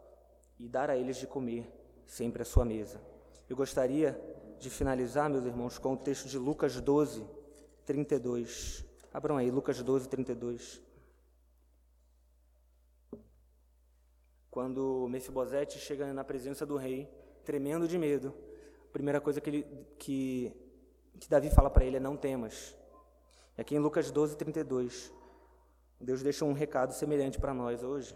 e 0.59 0.67
dar 0.67 0.89
a 0.89 0.97
eles 0.97 1.17
de 1.17 1.27
comer 1.27 1.69
sempre 2.05 2.41
à 2.41 2.45
sua 2.45 2.65
mesa. 2.65 3.01
Eu 3.49 3.55
gostaria 3.55 4.19
de 4.59 4.69
finalizar, 4.69 5.29
meus 5.29 5.45
irmãos, 5.45 5.77
com 5.77 5.93
o 5.93 5.97
texto 5.97 6.27
de 6.27 6.37
Lucas 6.37 6.79
12, 6.79 7.25
32. 7.85 8.85
Abram 9.13 9.37
aí, 9.37 9.51
Lucas 9.51 9.81
12, 9.81 10.09
32. 10.09 10.81
Quando 14.49 15.07
Mefibosete 15.09 15.77
chega 15.77 16.13
na 16.13 16.23
presença 16.23 16.65
do 16.65 16.77
rei, 16.77 17.09
tremendo 17.43 17.87
de 17.87 17.97
medo, 17.97 18.33
a 18.89 18.93
primeira 18.93 19.19
coisa 19.19 19.41
que, 19.41 19.49
ele, 19.49 19.67
que, 19.99 20.53
que 21.19 21.29
Davi 21.29 21.49
fala 21.49 21.69
para 21.69 21.83
ele 21.83 21.97
é: 21.97 21.99
Não 21.99 22.15
temas. 22.15 22.75
E 23.57 23.61
aqui 23.61 23.75
em 23.75 23.79
Lucas 23.79 24.11
12, 24.11 24.37
32, 24.37 25.11
Deus 25.99 26.23
deixa 26.23 26.45
um 26.45 26.53
recado 26.53 26.93
semelhante 26.93 27.39
para 27.39 27.53
nós 27.53 27.83
hoje. 27.83 28.15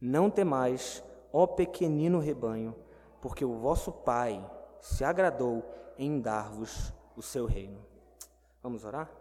Não 0.00 0.30
temais, 0.30 1.02
ó 1.38 1.46
pequenino 1.46 2.18
rebanho, 2.18 2.74
porque 3.20 3.44
o 3.44 3.58
vosso 3.58 3.92
Pai 3.92 4.42
se 4.80 5.04
agradou 5.04 5.62
em 5.98 6.18
dar-vos 6.18 6.94
o 7.14 7.20
seu 7.20 7.44
reino. 7.44 7.84
Vamos 8.62 8.86
orar? 8.86 9.14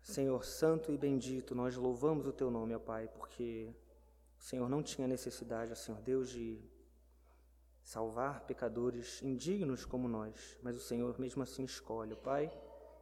Senhor 0.00 0.44
Santo 0.44 0.92
e 0.92 0.96
bendito, 0.96 1.56
nós 1.56 1.74
louvamos 1.74 2.28
o 2.28 2.32
Teu 2.32 2.52
nome, 2.52 2.72
ó 2.72 2.78
Pai, 2.78 3.08
porque 3.08 3.74
o 4.38 4.42
Senhor 4.44 4.68
não 4.68 4.80
tinha 4.80 5.08
necessidade, 5.08 5.72
ó 5.72 5.74
Senhor 5.74 6.00
Deus, 6.00 6.28
de 6.30 6.62
salvar 7.82 8.42
pecadores 8.42 9.20
indignos 9.24 9.84
como 9.84 10.06
nós, 10.06 10.56
mas 10.62 10.76
o 10.76 10.80
Senhor 10.80 11.18
mesmo 11.18 11.42
assim 11.42 11.64
escolhe, 11.64 12.12
ó 12.12 12.16
Pai, 12.16 12.48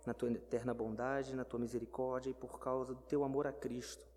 na 0.06 0.14
Tua 0.14 0.32
eterna 0.32 0.72
bondade, 0.72 1.36
na 1.36 1.44
Tua 1.44 1.60
misericórdia 1.60 2.30
e 2.30 2.34
por 2.34 2.58
causa 2.58 2.94
do 2.94 3.02
Teu 3.02 3.24
amor 3.24 3.46
a 3.46 3.52
Cristo 3.52 4.11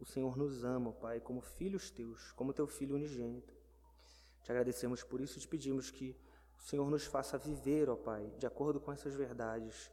o 0.00 0.04
Senhor 0.04 0.36
nos 0.36 0.64
ama, 0.64 0.92
Pai, 0.92 1.20
como 1.20 1.40
filhos 1.40 1.90
teus, 1.90 2.32
como 2.32 2.52
teu 2.52 2.66
filho 2.66 2.94
unigênito. 2.94 3.52
Te 4.42 4.52
agradecemos 4.52 5.02
por 5.02 5.20
isso 5.20 5.38
e 5.38 5.40
te 5.40 5.48
pedimos 5.48 5.90
que 5.90 6.16
o 6.58 6.62
Senhor 6.62 6.88
nos 6.90 7.04
faça 7.04 7.38
viver, 7.38 7.88
ó 7.88 7.96
Pai, 7.96 8.32
de 8.38 8.46
acordo 8.46 8.80
com 8.80 8.92
essas 8.92 9.14
verdades, 9.14 9.90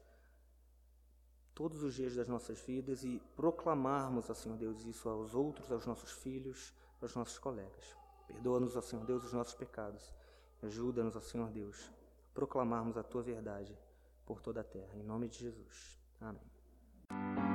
todos 1.53 1.83
os 1.83 1.93
dias 1.93 2.15
das 2.15 2.27
nossas 2.27 2.59
vidas 2.59 3.03
e 3.03 3.21
proclamarmos, 3.35 4.29
ó 4.29 4.33
Senhor 4.33 4.57
Deus, 4.57 4.85
isso 4.85 5.07
aos 5.09 5.33
outros, 5.33 5.71
aos 5.71 5.85
nossos 5.85 6.11
filhos, 6.11 6.73
aos 7.01 7.15
nossos 7.15 7.39
colegas. 7.39 7.95
Perdoa-nos, 8.27 8.75
ó 8.75 8.81
Senhor 8.81 9.05
Deus, 9.05 9.23
os 9.23 9.33
nossos 9.33 9.53
pecados. 9.53 10.13
Ajuda-nos, 10.61 11.15
ó 11.15 11.21
Senhor 11.21 11.49
Deus, 11.51 11.91
a 12.29 12.33
proclamarmos 12.33 12.97
a 12.97 13.03
tua 13.03 13.21
verdade 13.21 13.77
por 14.25 14.41
toda 14.41 14.61
a 14.61 14.63
terra. 14.63 14.95
Em 14.95 15.03
nome 15.03 15.29
de 15.29 15.39
Jesus. 15.39 15.99
Amém. 16.19 17.54